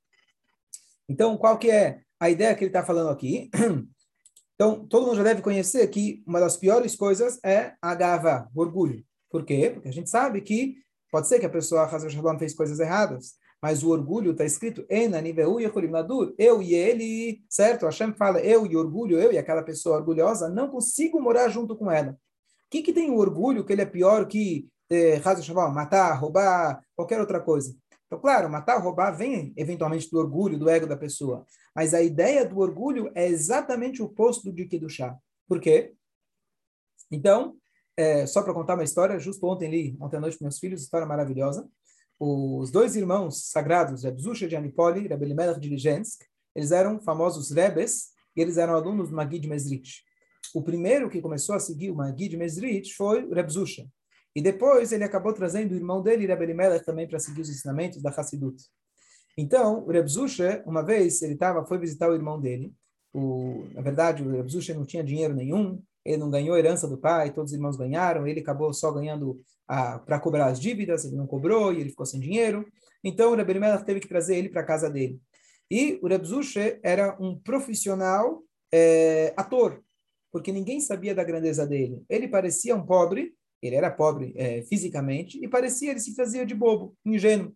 Então, 1.09 1.37
qual 1.37 1.57
que 1.57 1.69
é 1.69 2.01
a 2.19 2.29
ideia 2.29 2.55
que 2.55 2.63
ele 2.63 2.69
está 2.69 2.83
falando 2.83 3.09
aqui? 3.09 3.49
Então, 4.59 4.87
todo 4.87 5.05
mundo 5.05 5.17
já 5.17 5.21
deve 5.21 5.43
conhecer 5.43 5.87
que 5.87 6.23
uma 6.25 6.39
das 6.39 6.57
piores 6.57 6.95
coisas 6.95 7.39
é 7.45 7.75
a 7.79 7.93
gava, 7.93 8.49
o 8.55 8.59
orgulho. 8.59 9.05
Por 9.29 9.45
quê? 9.45 9.69
Porque 9.71 9.87
a 9.87 9.93
gente 9.93 10.09
sabe 10.09 10.41
que 10.41 10.77
pode 11.11 11.27
ser 11.27 11.39
que 11.39 11.45
a 11.45 11.49
pessoa, 11.49 11.83
Hazar 11.83 12.09
Shalom, 12.09 12.39
fez 12.39 12.55
coisas 12.55 12.79
erradas, 12.79 13.35
mas 13.61 13.83
o 13.83 13.89
orgulho 13.89 14.31
está 14.31 14.45
escrito 14.45 14.85
eu 16.37 16.61
e 16.61 16.73
ele, 16.73 17.41
certo? 17.49 17.85
Hashem 17.85 18.13
fala 18.13 18.39
eu 18.39 18.65
e 18.65 18.75
orgulho, 18.75 19.19
eu 19.19 19.31
e 19.31 19.37
aquela 19.37 19.63
pessoa 19.63 19.97
orgulhosa, 19.97 20.49
não 20.49 20.69
consigo 20.69 21.19
morar 21.19 21.49
junto 21.49 21.75
com 21.75 21.89
ela. 21.89 22.17
que, 22.69 22.81
que 22.81 22.93
tem 22.93 23.09
o 23.09 23.17
orgulho 23.17 23.65
que 23.65 23.73
ele 23.73 23.81
é 23.81 23.85
pior 23.85 24.27
que 24.27 24.69
é, 24.89 25.19
matar, 25.73 26.13
roubar, 26.13 26.81
qualquer 26.95 27.19
outra 27.19 27.39
coisa? 27.39 27.75
Então, 28.05 28.19
claro, 28.19 28.49
matar, 28.49 28.81
roubar 28.81 29.11
vem 29.11 29.53
eventualmente 29.57 30.09
do 30.09 30.17
orgulho, 30.17 30.57
do 30.57 30.69
ego 30.69 30.87
da 30.87 30.95
pessoa. 30.95 31.45
Mas 31.75 31.93
a 31.93 32.01
ideia 32.01 32.45
do 32.45 32.59
orgulho 32.59 33.11
é 33.13 33.27
exatamente 33.27 34.01
o 34.01 34.05
oposto 34.05 34.51
do 34.51 34.89
chá. 34.89 35.15
Por 35.47 35.59
quê? 35.59 35.93
Então, 37.11 37.57
é, 37.97 38.25
só 38.25 38.41
para 38.41 38.53
contar 38.53 38.75
uma 38.75 38.83
história, 38.83 39.19
justo 39.19 39.45
ontem 39.47 39.69
li, 39.69 39.97
ontem 39.99 40.17
à 40.17 40.19
noite 40.19 40.37
com 40.37 40.45
meus 40.45 40.59
filhos, 40.59 40.81
história 40.81 41.07
maravilhosa. 41.07 41.67
Os 42.19 42.71
dois 42.71 42.95
irmãos 42.95 43.49
sagrados, 43.51 44.03
Reb 44.03 44.19
Zusha 44.19 44.47
de 44.47 44.55
Anipoli 44.55 45.05
e 45.05 45.07
Reb 45.07 45.21
Elimelech 45.21 45.59
de 45.59 45.69
Ligensk, 45.69 46.23
eles 46.55 46.71
eram 46.71 46.99
famosos 46.99 47.51
Rebes 47.51 48.09
e 48.35 48.41
eles 48.41 48.57
eram 48.57 48.73
alunos 48.73 49.09
do 49.09 49.15
Magid 49.15 49.47
Mesrit. 49.47 50.03
O 50.53 50.63
primeiro 50.63 51.09
que 51.09 51.21
começou 51.21 51.53
a 51.53 51.59
seguir 51.59 51.91
o 51.91 51.95
Magid 51.95 52.35
Mesrit 52.35 52.95
foi 52.95 53.23
o 53.23 53.33
Reb 53.33 53.49
Zusha. 53.49 53.87
E 54.35 54.41
depois 54.41 54.91
ele 54.91 55.03
acabou 55.03 55.33
trazendo 55.33 55.71
o 55.71 55.75
irmão 55.75 56.01
dele, 56.01 56.25
Rebbe 56.25 56.43
Elimelech, 56.43 56.85
também 56.85 57.07
para 57.07 57.19
seguir 57.19 57.41
os 57.41 57.49
ensinamentos 57.49 58.01
da 58.01 58.09
Hassidut. 58.09 58.63
Então, 59.37 59.83
o 59.85 59.91
Reb 59.91 60.07
Zusha, 60.07 60.63
uma 60.65 60.83
vez, 60.83 61.21
ele 61.21 61.35
tava, 61.35 61.65
foi 61.65 61.77
visitar 61.77 62.09
o 62.09 62.15
irmão 62.15 62.39
dele. 62.39 62.73
O, 63.13 63.67
na 63.73 63.81
verdade, 63.81 64.23
o 64.23 64.31
Reb 64.31 64.47
Zusha 64.47 64.73
não 64.73 64.85
tinha 64.85 65.03
dinheiro 65.03 65.33
nenhum, 65.33 65.81
ele 66.07 66.17
não 66.17 66.29
ganhou 66.29 66.57
herança 66.57 66.87
do 66.87 66.97
pai, 66.97 67.33
todos 67.33 67.51
os 67.51 67.57
irmãos 67.57 67.75
ganharam, 67.75 68.25
ele 68.25 68.39
acabou 68.39 68.73
só 68.73 68.91
ganhando 68.91 69.41
para 69.67 70.19
cobrar 70.19 70.45
as 70.45 70.59
dívidas, 70.59 71.03
ele 71.03 71.17
não 71.17 71.27
cobrou 71.27 71.73
e 71.73 71.81
ele 71.81 71.89
ficou 71.89 72.05
sem 72.05 72.19
dinheiro. 72.19 72.65
Então, 73.03 73.31
o 73.31 73.35
Rebbe 73.35 73.59
teve 73.85 73.99
que 73.99 74.07
trazer 74.07 74.37
ele 74.37 74.47
para 74.47 74.61
a 74.61 74.65
casa 74.65 74.89
dele. 74.89 75.19
E 75.69 75.99
o 76.01 76.07
Reb 76.07 76.23
era 76.81 77.17
um 77.19 77.37
profissional 77.37 78.41
é, 78.73 79.33
ator, 79.35 79.83
porque 80.31 80.51
ninguém 80.51 80.79
sabia 80.79 81.13
da 81.13 81.25
grandeza 81.25 81.67
dele. 81.67 82.01
Ele 82.09 82.29
parecia 82.29 82.73
um 82.73 82.85
pobre, 82.85 83.33
ele 83.61 83.75
era 83.75 83.91
pobre 83.91 84.33
é, 84.37 84.61
fisicamente 84.63 85.43
e 85.43 85.47
parecia, 85.47 85.91
ele 85.91 85.99
se 85.99 86.15
fazia 86.15 86.45
de 86.45 86.55
bobo, 86.55 86.95
ingênuo. 87.05 87.53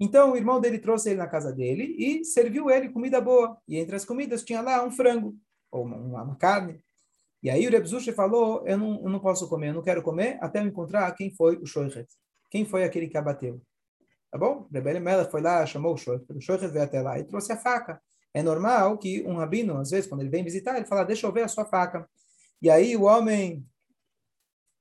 Então 0.00 0.32
o 0.32 0.36
irmão 0.36 0.60
dele 0.60 0.78
trouxe 0.78 1.10
ele 1.10 1.18
na 1.18 1.28
casa 1.28 1.52
dele 1.52 1.94
e 1.98 2.24
serviu 2.24 2.68
ele 2.70 2.88
comida 2.88 3.20
boa. 3.20 3.56
E 3.68 3.76
entre 3.76 3.94
as 3.94 4.04
comidas 4.04 4.42
tinha 4.42 4.60
lá 4.60 4.84
um 4.84 4.90
frango, 4.90 5.36
ou 5.70 5.84
uma, 5.84 6.22
uma 6.24 6.36
carne. 6.36 6.80
E 7.42 7.48
aí 7.48 7.66
o 7.66 7.70
Rebzushi 7.70 8.12
falou, 8.12 8.66
eu 8.66 8.76
não, 8.76 9.02
eu 9.02 9.08
não 9.08 9.18
posso 9.18 9.48
comer, 9.48 9.68
eu 9.68 9.74
não 9.74 9.82
quero 9.82 10.02
comer 10.02 10.38
até 10.40 10.60
eu 10.60 10.66
encontrar 10.66 11.10
quem 11.12 11.30
foi 11.34 11.56
o 11.56 11.66
Shoichet. 11.66 12.06
Quem 12.50 12.64
foi 12.64 12.84
aquele 12.84 13.08
que 13.08 13.16
abateu. 13.16 13.60
Tá 14.30 14.38
bom? 14.38 14.68
Rebele 14.72 15.00
Mela 15.00 15.24
foi 15.24 15.40
lá, 15.40 15.64
chamou 15.64 15.94
o 15.94 15.96
Shoichet. 15.96 16.32
O 16.32 16.40
Shoichet 16.40 16.70
veio 16.70 16.84
até 16.84 17.00
lá 17.00 17.18
e 17.18 17.24
trouxe 17.24 17.52
a 17.52 17.56
faca. 17.56 18.00
É 18.34 18.42
normal 18.42 18.98
que 18.98 19.22
um 19.22 19.36
rabino, 19.36 19.78
às 19.78 19.90
vezes, 19.90 20.08
quando 20.08 20.20
ele 20.20 20.30
vem 20.30 20.44
visitar, 20.44 20.76
ele 20.76 20.86
fala, 20.86 21.04
deixa 21.04 21.26
eu 21.26 21.32
ver 21.32 21.42
a 21.42 21.48
sua 21.48 21.64
faca. 21.64 22.08
E 22.62 22.68
aí 22.68 22.96
o 22.96 23.02
homem 23.02 23.66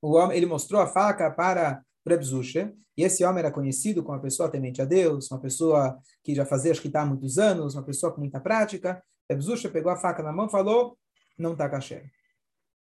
o 0.01 0.13
homem, 0.13 0.37
ele 0.37 0.45
mostrou 0.45 0.81
a 0.81 0.87
faca 0.87 1.29
para 1.29 1.83
Reb 2.07 2.23
Zusha, 2.23 2.73
e 2.97 3.03
esse 3.03 3.23
homem 3.23 3.39
era 3.39 3.51
conhecido 3.51 4.01
como 4.03 4.15
uma 4.15 4.21
pessoa 4.21 4.49
temente 4.49 4.81
a 4.81 4.85
Deus, 4.85 5.29
uma 5.31 5.39
pessoa 5.39 5.97
que 6.23 6.33
já 6.33 6.45
fazia 6.45 6.71
escritar 6.71 7.03
há 7.03 7.05
muitos 7.05 7.37
anos, 7.37 7.75
uma 7.75 7.83
pessoa 7.83 8.11
com 8.11 8.19
muita 8.19 8.39
prática. 8.39 9.01
Reb 9.29 9.41
Zusha 9.41 9.69
pegou 9.69 9.91
a 9.91 9.97
faca 9.97 10.23
na 10.23 10.31
mão 10.31 10.47
e 10.47 10.51
falou, 10.51 10.97
não 11.37 11.53
está 11.53 11.69
caché. 11.69 12.09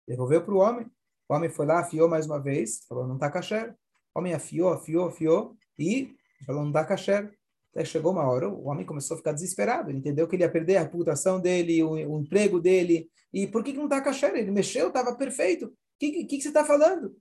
Devolveu 0.08 0.44
para 0.44 0.54
o 0.54 0.58
homem, 0.58 0.88
o 1.28 1.34
homem 1.34 1.50
foi 1.50 1.66
lá, 1.66 1.80
afiou 1.80 2.08
mais 2.08 2.26
uma 2.26 2.40
vez, 2.40 2.86
falou, 2.88 3.08
não 3.08 3.16
está 3.16 3.30
caché. 3.30 3.74
O 4.14 4.20
homem 4.20 4.34
afiou, 4.34 4.72
afiou, 4.74 5.08
afiou, 5.08 5.58
e 5.78 6.16
falou, 6.46 6.62
não 6.62 6.70
está 6.70 6.86
caché. 6.86 7.32
Até 7.72 7.84
chegou 7.84 8.12
uma 8.14 8.26
hora, 8.26 8.48
o 8.48 8.68
homem 8.68 8.86
começou 8.86 9.16
a 9.16 9.18
ficar 9.18 9.34
desesperado, 9.34 9.90
ele 9.90 9.98
entendeu 9.98 10.28
que 10.28 10.36
ele 10.36 10.44
ia 10.44 10.52
perder 10.52 10.78
a 10.78 10.84
reputação 10.84 11.42
dele, 11.42 11.84
o, 11.84 11.92
o 11.92 12.22
emprego 12.22 12.62
dele, 12.62 13.10
e 13.34 13.48
por 13.48 13.64
que, 13.64 13.74
que 13.74 13.78
não 13.78 13.86
está 13.86 14.00
caché? 14.00 14.28
Ele 14.38 14.50
mexeu, 14.50 14.88
estava 14.88 15.14
perfeito. 15.16 15.66
O 15.66 15.74
que, 16.00 16.12
que, 16.12 16.26
que, 16.26 16.42
você 16.42 16.48
está 16.48 16.64
falando? 16.64 17.18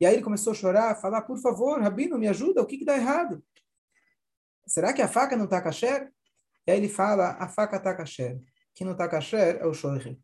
E 0.00 0.06
aí 0.06 0.14
ele 0.14 0.22
começou 0.22 0.52
a 0.52 0.54
chorar, 0.54 0.92
a 0.92 0.94
falar, 0.94 1.22
por 1.22 1.38
favor, 1.38 1.80
Rabino, 1.80 2.18
me 2.18 2.28
ajuda, 2.28 2.62
o 2.62 2.66
que 2.66 2.84
dá 2.84 2.96
errado? 2.96 3.42
Será 4.66 4.92
que 4.92 5.02
a 5.02 5.08
faca 5.08 5.36
não 5.36 5.46
está 5.46 5.60
kasher? 5.60 6.12
E 6.66 6.70
aí 6.70 6.78
ele 6.78 6.88
fala, 6.88 7.30
a 7.40 7.48
faca 7.48 7.76
está 7.76 7.94
kasher. 7.94 8.40
Quem 8.74 8.84
não 8.84 8.92
está 8.92 9.08
kasher 9.08 9.56
é 9.60 9.66
o 9.66 9.74
shoichet. 9.74 10.18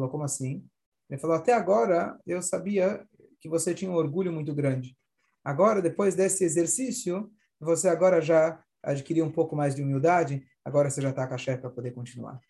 Falou, 0.00 0.10
como 0.10 0.24
assim? 0.24 0.64
Ele 1.10 1.20
falou, 1.20 1.36
até 1.36 1.52
agora 1.52 2.18
eu 2.26 2.40
sabia 2.40 3.06
que 3.38 3.50
você 3.50 3.74
tinha 3.74 3.90
um 3.90 3.94
orgulho 3.94 4.32
muito 4.32 4.54
grande. 4.54 4.96
Agora, 5.44 5.82
depois 5.82 6.14
desse 6.14 6.42
exercício, 6.42 7.30
você 7.60 7.86
agora 7.86 8.22
já 8.22 8.58
adquiriu 8.82 9.26
um 9.26 9.30
pouco 9.30 9.54
mais 9.54 9.74
de 9.74 9.82
humildade, 9.82 10.42
agora 10.64 10.88
você 10.88 11.02
já 11.02 11.10
está 11.10 11.26
kasher 11.26 11.60
para 11.60 11.68
poder 11.68 11.90
continuar. 11.90 12.40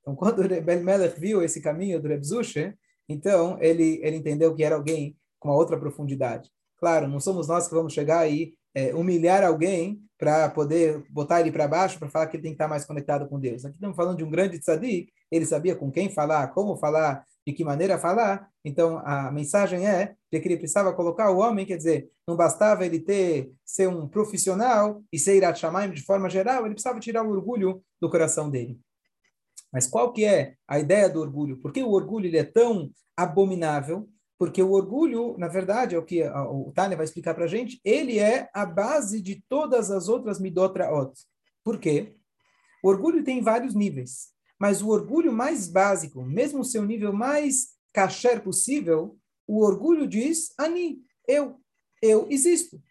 Então, 0.00 0.14
quando 0.14 0.38
o 0.42 0.84
Melech 0.84 1.18
viu 1.18 1.42
esse 1.42 1.60
caminho 1.60 2.00
do 2.00 2.06
Rebzushe, 2.06 2.72
então 3.08 3.58
ele, 3.60 3.98
ele 4.00 4.18
entendeu 4.18 4.54
que 4.54 4.62
era 4.62 4.76
alguém 4.76 5.18
com 5.40 5.48
uma 5.48 5.56
outra 5.56 5.76
profundidade. 5.76 6.48
Claro, 6.76 7.08
não 7.08 7.18
somos 7.18 7.48
nós 7.48 7.66
que 7.66 7.74
vamos 7.74 7.92
chegar 7.92 8.30
e 8.30 8.54
é, 8.72 8.94
humilhar 8.94 9.42
alguém 9.42 10.00
para 10.24 10.48
poder 10.48 11.04
botar 11.10 11.42
ele 11.42 11.52
para 11.52 11.68
baixo, 11.68 11.98
para 11.98 12.08
falar 12.08 12.26
que 12.28 12.36
ele 12.36 12.42
tem 12.42 12.52
que 12.52 12.54
estar 12.54 12.66
mais 12.66 12.86
conectado 12.86 13.28
com 13.28 13.38
Deus. 13.38 13.62
Aqui 13.62 13.74
estamos 13.74 13.94
falando 13.94 14.16
de 14.16 14.24
um 14.24 14.30
grande 14.30 14.58
tzadik, 14.58 15.12
ele 15.30 15.44
sabia 15.44 15.76
com 15.76 15.90
quem 15.90 16.08
falar, 16.08 16.48
como 16.48 16.78
falar, 16.78 17.22
de 17.46 17.52
que 17.52 17.62
maneira 17.62 17.98
falar. 17.98 18.48
Então, 18.64 19.02
a 19.04 19.30
mensagem 19.30 19.86
é 19.86 20.14
de 20.32 20.40
que 20.40 20.48
ele 20.48 20.56
precisava 20.56 20.94
colocar 20.94 21.30
o 21.30 21.36
homem, 21.36 21.66
quer 21.66 21.76
dizer, 21.76 22.08
não 22.26 22.36
bastava 22.36 22.86
ele 22.86 23.00
ter 23.00 23.52
ser 23.66 23.86
um 23.86 24.08
profissional 24.08 25.04
e 25.12 25.18
ser 25.18 25.36
Irat 25.36 25.60
Shamayim 25.60 25.92
de 25.92 26.02
forma 26.02 26.30
geral, 26.30 26.64
ele 26.64 26.72
precisava 26.72 26.98
tirar 26.98 27.22
o 27.22 27.30
orgulho 27.30 27.84
do 28.00 28.08
coração 28.08 28.48
dele. 28.48 28.80
Mas 29.70 29.86
qual 29.86 30.10
que 30.10 30.24
é 30.24 30.54
a 30.66 30.78
ideia 30.78 31.06
do 31.06 31.20
orgulho? 31.20 31.58
Por 31.58 31.70
que 31.70 31.82
o 31.82 31.90
orgulho 31.90 32.24
ele 32.24 32.38
é 32.38 32.44
tão 32.44 32.90
abominável? 33.14 34.08
Porque 34.38 34.62
o 34.62 34.72
orgulho, 34.72 35.36
na 35.38 35.48
verdade, 35.48 35.94
é 35.94 35.98
o 35.98 36.04
que 36.04 36.22
o 36.24 36.72
Tânia 36.74 36.96
vai 36.96 37.04
explicar 37.04 37.34
para 37.34 37.44
a 37.44 37.48
gente, 37.48 37.80
ele 37.84 38.18
é 38.18 38.48
a 38.52 38.66
base 38.66 39.20
de 39.20 39.42
todas 39.48 39.90
as 39.90 40.08
outras 40.08 40.40
midotraot. 40.40 41.12
Por 41.62 41.78
quê? 41.78 42.16
O 42.82 42.88
orgulho 42.88 43.24
tem 43.24 43.40
vários 43.40 43.74
níveis, 43.74 44.28
mas 44.58 44.82
o 44.82 44.88
orgulho 44.88 45.32
mais 45.32 45.68
básico, 45.68 46.22
mesmo 46.22 46.60
o 46.60 46.64
seu 46.64 46.84
nível 46.84 47.12
mais 47.12 47.68
kasher 47.92 48.42
possível, 48.42 49.16
o 49.46 49.62
orgulho 49.62 50.06
diz, 50.06 50.52
Ani, 50.58 50.98
eu, 51.28 51.60
eu 52.02 52.26
existo. 52.30 52.82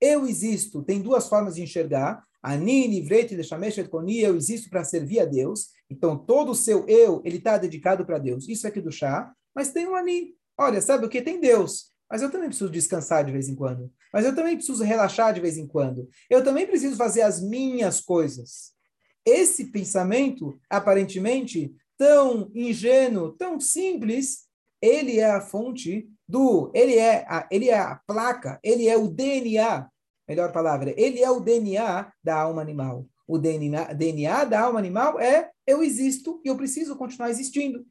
Eu 0.00 0.26
existo. 0.26 0.82
Tem 0.82 1.00
duas 1.00 1.28
formas 1.28 1.54
de 1.54 1.62
enxergar. 1.62 2.22
Ani, 2.42 2.88
livrete, 2.88 3.36
deixameshet 3.36 3.88
koni, 3.88 4.20
eu 4.20 4.36
existo 4.36 4.68
para 4.68 4.84
servir 4.84 5.20
a 5.20 5.24
Deus. 5.24 5.70
Então, 5.88 6.18
todo 6.18 6.50
o 6.50 6.56
seu 6.56 6.86
eu, 6.88 7.22
ele 7.24 7.38
está 7.38 7.56
dedicado 7.56 8.04
para 8.04 8.18
Deus. 8.18 8.48
Isso 8.48 8.66
aqui 8.66 8.80
do 8.80 8.90
chá. 8.90 9.32
Mas 9.54 9.72
tem 9.72 9.86
um 9.86 9.94
Ani. 9.94 10.34
Olha, 10.58 10.80
sabe 10.80 11.06
o 11.06 11.08
que? 11.08 11.22
Tem 11.22 11.40
Deus. 11.40 11.90
Mas 12.10 12.22
eu 12.22 12.30
também 12.30 12.48
preciso 12.48 12.70
descansar 12.70 13.24
de 13.24 13.32
vez 13.32 13.48
em 13.48 13.54
quando. 13.54 13.90
Mas 14.12 14.24
eu 14.24 14.34
também 14.34 14.56
preciso 14.56 14.84
relaxar 14.84 15.32
de 15.32 15.40
vez 15.40 15.56
em 15.56 15.66
quando. 15.66 16.08
Eu 16.28 16.44
também 16.44 16.66
preciso 16.66 16.96
fazer 16.96 17.22
as 17.22 17.40
minhas 17.40 18.00
coisas. 18.00 18.72
Esse 19.24 19.70
pensamento, 19.70 20.58
aparentemente 20.68 21.74
tão 21.96 22.50
ingênuo, 22.54 23.32
tão 23.32 23.58
simples, 23.58 24.46
ele 24.80 25.20
é 25.20 25.30
a 25.30 25.40
fonte 25.40 26.08
do, 26.28 26.70
ele 26.74 26.96
é 26.96 27.24
a, 27.28 27.46
ele 27.50 27.68
é 27.68 27.78
a 27.78 28.00
placa, 28.06 28.58
ele 28.62 28.88
é 28.88 28.96
o 28.96 29.08
DNA 29.08 29.88
melhor 30.32 30.52
palavra, 30.52 30.94
ele 30.96 31.22
é 31.22 31.30
o 31.30 31.40
DNA 31.40 32.10
da 32.22 32.40
alma 32.40 32.62
animal. 32.62 33.06
O 33.26 33.38
DNA, 33.38 33.92
DNA 33.92 34.44
da 34.44 34.60
alma 34.62 34.78
animal 34.78 35.20
é 35.20 35.50
eu 35.66 35.82
existo 35.82 36.40
e 36.44 36.48
eu 36.48 36.56
preciso 36.56 36.96
continuar 36.96 37.30
existindo. 37.30 37.84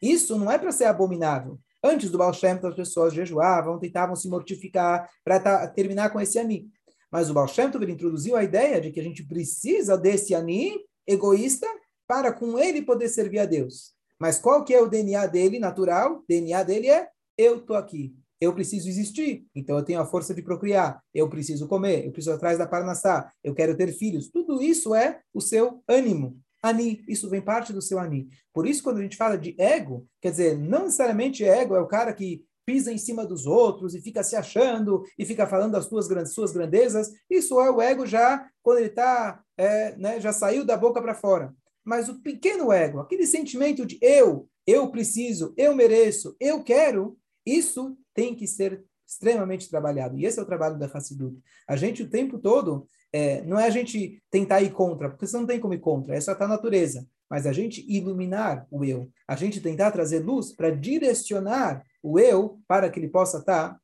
Isso 0.00 0.38
não 0.38 0.50
é 0.50 0.58
para 0.58 0.72
ser 0.72 0.84
abominável. 0.84 1.58
Antes 1.82 2.10
do 2.10 2.18
Baal 2.18 2.32
Shem, 2.32 2.58
as 2.62 2.74
pessoas 2.74 3.14
jejuavam, 3.14 3.78
tentavam 3.78 4.14
se 4.14 4.28
mortificar 4.28 5.08
para 5.24 5.66
terminar 5.68 6.10
com 6.10 6.20
esse 6.20 6.38
ani. 6.38 6.68
Mas 7.10 7.30
o 7.30 7.34
Baal 7.34 7.48
Shem 7.48 7.70
ele 7.74 7.92
introduziu 7.92 8.36
a 8.36 8.44
ideia 8.44 8.80
de 8.80 8.90
que 8.90 9.00
a 9.00 9.02
gente 9.02 9.26
precisa 9.26 9.96
desse 9.96 10.34
ani 10.34 10.78
egoísta 11.06 11.66
para 12.06 12.32
com 12.32 12.58
ele 12.58 12.82
poder 12.82 13.08
servir 13.08 13.38
a 13.38 13.46
Deus. 13.46 13.94
Mas 14.18 14.38
qual 14.38 14.64
que 14.64 14.74
é 14.74 14.80
o 14.80 14.88
DNA 14.88 15.26
dele 15.26 15.58
natural? 15.58 16.18
O 16.18 16.24
DNA 16.28 16.62
dele 16.62 16.88
é 16.88 17.08
eu 17.38 17.58
estou 17.58 17.76
aqui 17.76 18.14
eu 18.40 18.54
preciso 18.54 18.88
existir, 18.88 19.44
então 19.54 19.76
eu 19.76 19.84
tenho 19.84 20.00
a 20.00 20.06
força 20.06 20.32
de 20.32 20.40
procriar, 20.40 21.02
eu 21.14 21.28
preciso 21.28 21.68
comer, 21.68 22.06
eu 22.06 22.10
preciso 22.10 22.34
atrás 22.34 22.56
da 22.56 22.66
parnassá, 22.66 23.30
eu 23.44 23.54
quero 23.54 23.76
ter 23.76 23.92
filhos. 23.92 24.30
Tudo 24.30 24.62
isso 24.62 24.94
é 24.94 25.20
o 25.34 25.40
seu 25.42 25.82
ânimo. 25.86 26.40
Ani, 26.62 27.02
isso 27.08 27.28
vem 27.30 27.40
parte 27.40 27.72
do 27.72 27.80
seu 27.80 27.98
ani. 27.98 28.28
Por 28.52 28.66
isso, 28.66 28.82
quando 28.82 28.98
a 28.98 29.02
gente 29.02 29.16
fala 29.16 29.36
de 29.38 29.54
ego, 29.58 30.06
quer 30.20 30.30
dizer, 30.30 30.58
não 30.58 30.84
necessariamente 30.84 31.44
ego 31.44 31.74
é 31.74 31.80
o 31.80 31.86
cara 31.86 32.12
que 32.12 32.44
pisa 32.66 32.92
em 32.92 32.98
cima 32.98 33.26
dos 33.26 33.46
outros 33.46 33.94
e 33.94 34.00
fica 34.00 34.22
se 34.22 34.36
achando 34.36 35.02
e 35.18 35.24
fica 35.24 35.46
falando 35.46 35.72
das 35.72 35.86
suas, 35.86 36.06
suas 36.32 36.52
grandezas. 36.52 37.10
Isso 37.28 37.60
é 37.60 37.70
o 37.70 37.80
ego 37.80 38.06
já 38.06 38.48
quando 38.62 38.78
ele 38.78 38.88
está, 38.88 39.42
é, 39.56 39.96
né, 39.96 40.20
já 40.20 40.32
saiu 40.32 40.64
da 40.64 40.76
boca 40.76 41.00
para 41.00 41.14
fora. 41.14 41.54
Mas 41.84 42.08
o 42.08 42.20
pequeno 42.22 42.70
ego, 42.70 43.00
aquele 43.00 43.26
sentimento 43.26 43.86
de 43.86 43.98
eu, 44.00 44.48
eu 44.66 44.90
preciso, 44.90 45.54
eu 45.56 45.74
mereço, 45.74 46.36
eu 46.38 46.62
quero, 46.62 47.18
isso 47.44 47.96
tem 48.14 48.34
que 48.34 48.46
ser 48.46 48.84
extremamente 49.04 49.68
trabalhado. 49.68 50.16
E 50.16 50.24
esse 50.24 50.38
é 50.38 50.42
o 50.42 50.46
trabalho 50.46 50.78
da 50.78 50.86
Hassidut. 50.86 51.36
A 51.66 51.74
gente, 51.74 52.04
o 52.04 52.08
tempo 52.08 52.38
todo, 52.38 52.86
é, 53.12 53.42
não 53.42 53.58
é 53.58 53.66
a 53.66 53.70
gente 53.70 54.22
tentar 54.30 54.62
ir 54.62 54.72
contra, 54.72 55.08
porque 55.10 55.26
você 55.26 55.36
não 55.36 55.46
tem 55.46 55.58
como 55.58 55.74
ir 55.74 55.80
contra, 55.80 56.14
é 56.14 56.20
só 56.20 56.32
a 56.32 56.48
natureza. 56.48 57.06
Mas 57.28 57.46
a 57.46 57.52
gente 57.52 57.84
iluminar 57.88 58.66
o 58.70 58.84
eu, 58.84 59.08
a 59.26 59.36
gente 59.36 59.60
tentar 59.60 59.92
trazer 59.92 60.18
luz 60.18 60.52
para 60.52 60.70
direcionar 60.70 61.84
o 62.02 62.18
eu 62.18 62.60
para 62.66 62.90
que 62.90 62.98
ele 62.98 63.08
possa 63.08 63.38
estar, 63.38 63.70
tá, 63.70 63.80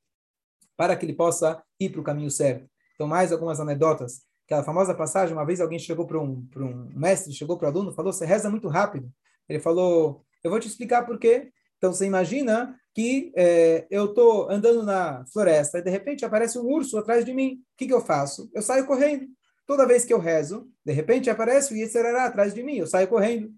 para 0.77 0.97
que 0.97 1.07
ele 1.07 1.12
possa 1.12 1.62
ir 1.79 1.91
para 1.91 2.01
o 2.01 2.05
caminho 2.05 2.31
certo. 2.31 2.69
Então, 2.95 3.07
mais 3.07 3.31
algumas 3.31 3.61
anedotas. 3.61 4.23
Aquela 4.47 4.65
famosa 4.65 4.95
passagem, 4.95 5.35
uma 5.35 5.45
vez 5.45 5.61
alguém 5.61 5.79
chegou 5.79 6.07
para 6.07 6.19
um, 6.21 6.49
um 6.57 6.91
mestre, 6.95 7.33
chegou 7.33 7.57
para 7.57 7.67
o 7.67 7.71
aluno, 7.71 7.93
falou, 7.93 8.12
você 8.12 8.25
reza 8.25 8.51
muito 8.51 8.69
rápido. 8.69 9.11
Ele 9.49 9.61
falou, 9.61 10.25
eu 10.43 10.51
vou 10.51 10.59
te 10.59 10.69
explicar 10.69 11.05
por 11.05 11.19
quê. 11.19 11.53
Então, 11.77 11.93
você 11.93 12.07
imagina 12.07 12.77
que 12.97 13.31
é, 13.37 13.87
eu 13.91 14.07
estou 14.07 14.51
andando 14.51 14.83
na 14.83 15.23
floresta 15.27 15.79
e, 15.79 15.83
de 15.83 15.91
repente, 15.91 16.25
aparece 16.25 16.59
um 16.59 16.65
urso 16.65 16.97
atrás 16.97 17.27
de 17.27 17.35
mim. 17.35 17.57
O 17.75 17.77
que, 17.77 17.87
que 17.87 17.93
eu 17.93 18.01
faço? 18.01 18.51
Eu 18.55 18.63
saio 18.63 18.87
correndo. 18.87 19.27
Toda 19.67 19.87
vez 19.87 20.07
que 20.07 20.15
eu 20.15 20.19
rezo, 20.19 20.67
de 20.83 20.95
repente 20.95 21.29
aparece 21.29 21.75
o 21.75 21.77
Yetzerará 21.77 22.25
atrás 22.25 22.55
de 22.55 22.63
mim, 22.63 22.77
eu 22.77 22.87
saio 22.87 23.07
correndo. 23.07 23.53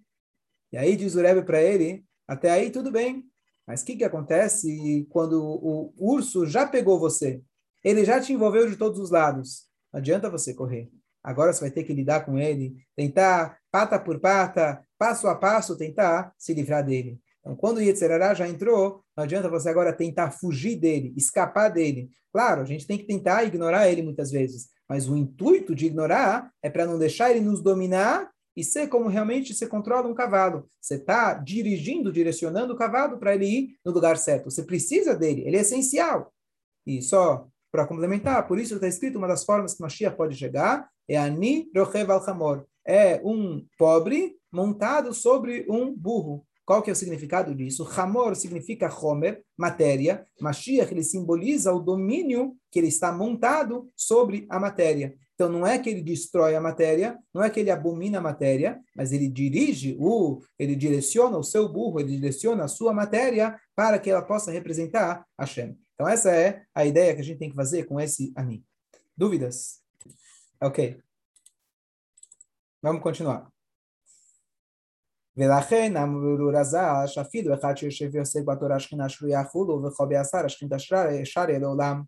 E 0.72 0.76
aí 0.76 0.96
diz 0.96 1.14
o 1.14 1.20
Rebbe 1.20 1.42
para 1.42 1.62
ele, 1.62 2.04
até 2.26 2.50
aí 2.50 2.68
tudo 2.68 2.90
bem. 2.90 3.22
Mas 3.64 3.82
o 3.82 3.84
que, 3.84 3.94
que 3.94 4.02
acontece 4.02 5.06
quando 5.08 5.40
o 5.40 5.94
urso 5.96 6.44
já 6.44 6.66
pegou 6.66 6.98
você? 6.98 7.40
Ele 7.84 8.04
já 8.04 8.20
te 8.20 8.32
envolveu 8.32 8.68
de 8.68 8.76
todos 8.76 8.98
os 8.98 9.12
lados. 9.12 9.68
Não 9.92 10.00
adianta 10.00 10.28
você 10.28 10.52
correr. 10.52 10.90
Agora 11.22 11.52
você 11.52 11.60
vai 11.60 11.70
ter 11.70 11.84
que 11.84 11.92
lidar 11.92 12.26
com 12.26 12.36
ele, 12.36 12.74
tentar, 12.96 13.56
pata 13.70 14.00
por 14.00 14.18
pata, 14.18 14.84
passo 14.98 15.28
a 15.28 15.36
passo, 15.36 15.78
tentar 15.78 16.34
se 16.36 16.52
livrar 16.52 16.84
dele. 16.84 17.20
Então, 17.40 17.56
quando 17.56 17.78
o 17.78 17.82
Yetzirará 17.82 18.34
já 18.34 18.48
entrou, 18.48 19.02
não 19.16 19.24
adianta 19.24 19.48
você 19.48 19.68
agora 19.68 19.92
tentar 19.92 20.30
fugir 20.30 20.76
dele, 20.76 21.12
escapar 21.16 21.68
dele. 21.68 22.10
Claro, 22.32 22.62
a 22.62 22.64
gente 22.64 22.86
tem 22.86 22.98
que 22.98 23.06
tentar 23.06 23.44
ignorar 23.44 23.88
ele 23.88 24.02
muitas 24.02 24.30
vezes, 24.30 24.68
mas 24.88 25.08
o 25.08 25.16
intuito 25.16 25.74
de 25.74 25.86
ignorar 25.86 26.50
é 26.62 26.68
para 26.68 26.86
não 26.86 26.98
deixar 26.98 27.30
ele 27.30 27.40
nos 27.40 27.62
dominar 27.62 28.30
e 28.56 28.64
ser 28.64 28.88
como 28.88 29.08
realmente 29.08 29.54
você 29.54 29.66
controla 29.66 30.08
um 30.08 30.14
cavalo. 30.14 30.68
Você 30.80 30.96
está 30.96 31.34
dirigindo, 31.34 32.12
direcionando 32.12 32.74
o 32.74 32.76
cavalo 32.76 33.18
para 33.18 33.34
ele 33.34 33.46
ir 33.46 33.76
no 33.84 33.92
lugar 33.92 34.16
certo. 34.16 34.50
Você 34.50 34.64
precisa 34.64 35.14
dele, 35.14 35.42
ele 35.46 35.56
é 35.56 35.60
essencial. 35.60 36.32
E 36.84 37.00
só 37.00 37.46
para 37.70 37.86
complementar, 37.86 38.48
por 38.48 38.58
isso 38.58 38.74
está 38.74 38.88
escrito 38.88 39.16
uma 39.16 39.28
das 39.28 39.44
formas 39.44 39.74
que 39.74 39.82
Mashiach 39.82 40.16
pode 40.16 40.34
chegar 40.34 40.88
é 41.08 41.16
Ani 41.16 41.70
Rochev 41.74 42.10
al 42.10 42.66
É 42.84 43.20
um 43.24 43.64
pobre 43.78 44.36
montado 44.52 45.14
sobre 45.14 45.66
um 45.70 45.94
burro. 45.94 46.44
Qual 46.68 46.82
que 46.82 46.90
é 46.90 46.92
o 46.92 46.96
significado 46.96 47.54
disso? 47.54 47.88
Hamor 47.96 48.36
significa 48.36 48.94
Homer, 48.94 49.42
matéria. 49.56 50.26
Mashiach, 50.38 50.92
ele 50.92 51.02
simboliza 51.02 51.72
o 51.72 51.80
domínio 51.80 52.58
que 52.70 52.78
ele 52.78 52.88
está 52.88 53.10
montado 53.10 53.90
sobre 53.96 54.46
a 54.50 54.60
matéria. 54.60 55.16
Então, 55.34 55.48
não 55.48 55.66
é 55.66 55.78
que 55.78 55.88
ele 55.88 56.02
destrói 56.02 56.54
a 56.54 56.60
matéria, 56.60 57.18
não 57.32 57.42
é 57.42 57.48
que 57.48 57.58
ele 57.58 57.70
abomina 57.70 58.18
a 58.18 58.20
matéria, 58.20 58.78
mas 58.94 59.12
ele 59.12 59.30
dirige, 59.30 59.96
o, 59.98 60.42
ele 60.58 60.76
direciona 60.76 61.38
o 61.38 61.42
seu 61.42 61.66
burro, 61.72 62.00
ele 62.00 62.16
direciona 62.16 62.64
a 62.64 62.68
sua 62.68 62.92
matéria 62.92 63.58
para 63.74 63.98
que 63.98 64.10
ela 64.10 64.20
possa 64.20 64.50
representar 64.50 65.24
Hashem. 65.40 65.74
Então, 65.94 66.06
essa 66.06 66.30
é 66.30 66.64
a 66.74 66.84
ideia 66.84 67.14
que 67.14 67.22
a 67.22 67.24
gente 67.24 67.38
tem 67.38 67.48
que 67.48 67.56
fazer 67.56 67.84
com 67.84 67.98
esse 67.98 68.30
Ani. 68.36 68.62
Dúvidas? 69.16 69.80
Ok. 70.60 71.00
Vamos 72.82 73.02
continuar. 73.02 73.48
ולכן 75.37 75.97
המברור 75.97 76.57
הזה, 76.57 76.77
שאפילו 77.05 77.53
אחד 77.53 77.77
שיושב 77.77 78.09
ועוסק 78.11 78.43
בתורה 78.45 78.79
שכינה 78.79 79.09
שרויה 79.09 79.43
חולו 79.43 79.83
וכל 79.83 80.05
בעשר 80.09 80.45
השכינתה 80.45 80.79
שריה 80.79 81.59
לעולם 81.59 82.01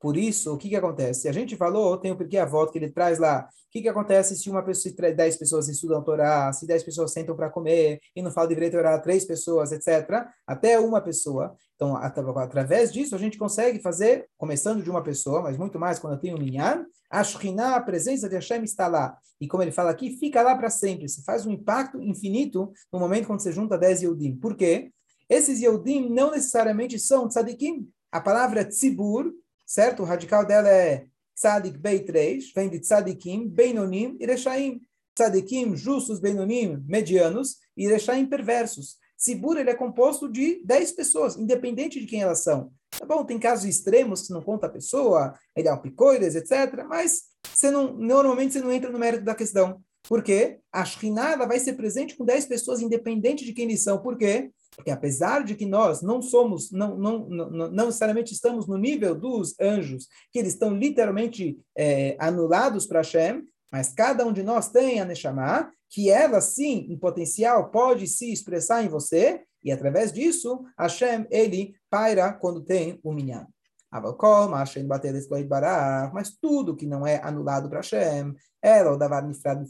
por 0.00 0.16
isso, 0.16 0.54
o 0.54 0.56
que, 0.56 0.68
que 0.68 0.76
acontece? 0.76 1.28
A 1.28 1.32
gente 1.32 1.56
falou, 1.56 1.98
tem 1.98 2.12
o 2.12 2.16
porquê 2.16 2.38
a 2.38 2.44
volta 2.44 2.72
que 2.72 2.78
ele 2.78 2.90
traz 2.90 3.18
lá. 3.18 3.48
O 3.48 3.70
que, 3.70 3.82
que 3.82 3.88
acontece 3.88 4.36
se 4.36 4.48
uma 4.48 4.62
pessoa, 4.62 4.94
se 4.94 5.12
dez 5.12 5.36
pessoas 5.36 5.68
estudam 5.68 5.98
a 5.98 6.02
Torá, 6.02 6.52
se 6.52 6.66
dez 6.66 6.84
pessoas 6.84 7.12
sentam 7.12 7.34
para 7.34 7.50
comer 7.50 7.98
e 8.14 8.22
não 8.22 8.30
fala 8.30 8.48
de 8.48 8.54
direito 8.54 8.76
orar 8.76 9.02
três 9.02 9.24
pessoas, 9.24 9.72
etc. 9.72 10.24
Até 10.46 10.78
uma 10.78 11.00
pessoa. 11.00 11.54
Então, 11.74 11.96
através 11.96 12.92
disso, 12.92 13.14
a 13.14 13.18
gente 13.18 13.36
consegue 13.36 13.80
fazer, 13.80 14.26
começando 14.36 14.82
de 14.82 14.90
uma 14.90 15.02
pessoa, 15.02 15.42
mas 15.42 15.56
muito 15.56 15.78
mais 15.78 15.98
quando 15.98 16.14
eu 16.14 16.20
tenho 16.20 16.36
um 16.36 16.40
minyan, 16.40 16.86
a 17.19 17.23
Shekhinah, 17.23 17.75
a 17.75 17.81
presença 17.81 18.27
de 18.27 18.35
Hashem 18.35 18.63
está 18.63 18.87
lá. 18.87 19.17
E 19.39 19.47
como 19.47 19.63
ele 19.63 19.71
fala 19.71 19.91
aqui, 19.91 20.17
fica 20.17 20.41
lá 20.41 20.55
para 20.55 20.69
sempre. 20.69 21.07
Você 21.07 21.21
faz 21.23 21.45
um 21.45 21.51
impacto 21.51 22.01
infinito 22.01 22.71
no 22.91 22.99
momento 22.99 23.27
quando 23.27 23.41
você 23.41 23.51
junta 23.51 23.77
dez 23.77 24.01
Yehudim. 24.01 24.35
Por 24.37 24.55
quê? 24.55 24.91
Esses 25.29 25.61
Yehudim 25.61 26.09
não 26.09 26.31
necessariamente 26.31 26.97
são 26.99 27.27
tzadikim. 27.27 27.89
A 28.11 28.21
palavra 28.21 28.65
tzibur 28.65 29.33
certo? 29.65 30.03
O 30.03 30.05
radical 30.05 30.45
dela 30.45 30.69
é 30.69 31.07
tzadik 31.35 31.77
bei 31.77 31.99
3, 31.99 32.51
vem 32.53 32.69
de 32.69 32.79
tzadikim, 32.79 33.47
beinonim 33.47 34.17
e 34.19 34.25
rechaim. 34.25 34.81
Tzadikim, 35.15 35.75
justos, 35.75 36.19
beinonim, 36.19 36.83
medianos, 36.87 37.57
e 37.77 37.87
rechaim, 37.87 38.25
perversos. 38.25 38.97
Sibur, 39.15 39.57
ele 39.57 39.69
é 39.69 39.75
composto 39.75 40.31
de 40.31 40.61
10 40.65 40.91
pessoas, 40.93 41.37
independente 41.37 41.99
de 41.99 42.05
quem 42.05 42.21
elas 42.21 42.43
são. 42.43 42.71
Tá 42.97 43.05
bom, 43.05 43.23
tem 43.23 43.39
casos 43.39 43.65
extremos 43.65 44.27
que 44.27 44.33
não 44.33 44.41
conta 44.41 44.67
a 44.67 44.69
pessoa, 44.69 45.33
ele 45.55 45.67
é 45.67 45.73
um 45.73 45.81
picoides, 45.81 46.35
etc. 46.35 46.85
Mas 46.87 47.23
você 47.53 47.69
não, 47.71 47.93
normalmente 47.93 48.53
você 48.53 48.61
não 48.61 48.71
entra 48.71 48.89
no 48.89 48.99
mérito 48.99 49.23
da 49.23 49.35
questão. 49.35 49.81
Por 50.07 50.21
quê? 50.21 50.59
A 50.71 50.83
Shekhinah 50.83 51.37
vai 51.47 51.59
ser 51.59 51.73
presente 51.73 52.15
com 52.17 52.25
10 52.25 52.45
pessoas, 52.45 52.81
independente 52.81 53.45
de 53.45 53.53
quem 53.53 53.65
eles 53.65 53.83
são. 53.83 54.01
Por 54.01 54.17
quê? 54.17 54.51
Porque 54.75 54.91
apesar 54.91 55.43
de 55.43 55.55
que 55.55 55.65
nós 55.65 56.01
não 56.01 56.21
somos, 56.21 56.71
não, 56.71 56.97
não, 56.97 57.19
não, 57.29 57.49
não 57.49 57.85
necessariamente 57.85 58.33
estamos 58.33 58.67
no 58.67 58.77
nível 58.77 59.15
dos 59.15 59.57
anjos, 59.59 60.07
que 60.31 60.39
eles 60.39 60.53
estão 60.53 60.75
literalmente 60.75 61.57
é, 61.77 62.17
anulados 62.19 62.85
para 62.85 62.99
Hashem, 62.99 63.43
mas 63.71 63.93
cada 63.93 64.25
um 64.25 64.33
de 64.33 64.43
nós 64.43 64.69
tem 64.69 64.99
a 64.99 65.05
Neshama, 65.05 65.71
que 65.89 66.09
ela 66.09 66.41
sim, 66.41 66.87
em 66.89 66.97
potencial, 66.97 67.69
pode 67.69 68.07
se 68.07 68.31
expressar 68.31 68.83
em 68.83 68.89
você, 68.89 69.41
e 69.63 69.71
através 69.71 70.11
disso, 70.11 70.63
Hashem, 70.77 71.25
ele 71.29 71.75
paira 71.89 72.33
quando 72.33 72.61
tem 72.61 72.99
o 73.03 73.13
minyan. 73.13 73.47
Mas 76.11 76.31
tudo 76.41 76.75
que 76.75 76.87
não 76.87 77.05
é 77.05 77.21
anulado 77.23 77.69
para 77.69 77.79
Hashem, 77.79 78.33
ela 78.61 78.91
o 78.91 78.97
davar 78.97 79.23
nifrad 79.23 79.63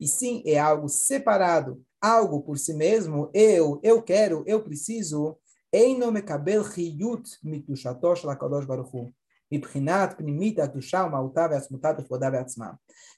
e 0.00 0.08
sim 0.08 0.42
é 0.44 0.58
algo 0.58 0.88
separado 0.88 1.80
algo 2.06 2.42
por 2.42 2.58
si 2.58 2.72
mesmo, 2.74 3.30
eu, 3.34 3.80
eu 3.82 4.02
quero, 4.02 4.44
eu 4.46 4.62
preciso, 4.62 5.36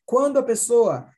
quando 0.06 0.38
a 0.38 0.42
pessoa 0.42 1.08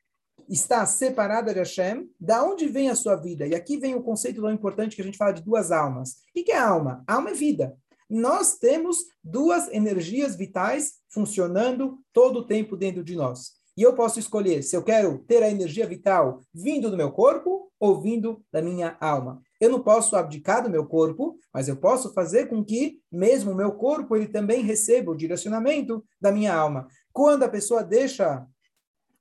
está 0.49 0.85
separada 0.85 1.53
de 1.53 1.59
Hashem, 1.59 2.09
da 2.19 2.43
onde 2.43 2.67
vem 2.67 2.89
a 2.89 2.95
sua 2.95 3.15
vida? 3.15 3.45
E 3.47 3.55
aqui 3.55 3.77
vem 3.77 3.95
o 3.95 4.03
conceito 4.03 4.41
tão 4.41 4.51
importante 4.51 4.95
que 4.95 5.01
a 5.01 5.05
gente 5.05 5.17
fala 5.17 5.33
de 5.33 5.43
duas 5.43 5.71
almas. 5.71 6.17
O 6.35 6.43
que 6.43 6.51
é 6.51 6.57
alma? 6.57 7.03
Alma 7.07 7.31
é 7.31 7.33
vida. 7.33 7.75
Nós 8.09 8.57
temos 8.57 8.97
duas 9.23 9.69
energias 9.69 10.35
vitais 10.35 10.95
funcionando 11.09 11.97
todo 12.11 12.39
o 12.39 12.45
tempo 12.45 12.75
dentro 12.75 13.03
de 13.03 13.15
nós. 13.15 13.61
E 13.77 13.83
eu 13.83 13.93
posso 13.93 14.19
escolher 14.19 14.63
se 14.63 14.75
eu 14.75 14.83
quero 14.83 15.19
ter 15.19 15.41
a 15.41 15.49
energia 15.49 15.87
vital 15.87 16.41
vindo 16.53 16.91
do 16.91 16.97
meu 16.97 17.11
corpo 17.11 17.71
ou 17.79 18.01
vindo 18.01 18.43
da 18.51 18.61
minha 18.61 18.97
alma. 18.99 19.41
Eu 19.59 19.69
não 19.69 19.79
posso 19.79 20.15
abdicar 20.15 20.61
do 20.61 20.69
meu 20.69 20.85
corpo, 20.85 21.37
mas 21.53 21.67
eu 21.67 21.77
posso 21.77 22.13
fazer 22.13 22.47
com 22.47 22.63
que 22.63 22.99
mesmo 23.11 23.51
o 23.51 23.55
meu 23.55 23.71
corpo 23.71 24.15
ele 24.15 24.27
também 24.27 24.61
receba 24.61 25.11
o 25.11 25.17
direcionamento 25.17 26.03
da 26.19 26.31
minha 26.31 26.53
alma. 26.53 26.87
Quando 27.13 27.43
a 27.43 27.49
pessoa 27.49 27.83
deixa 27.83 28.45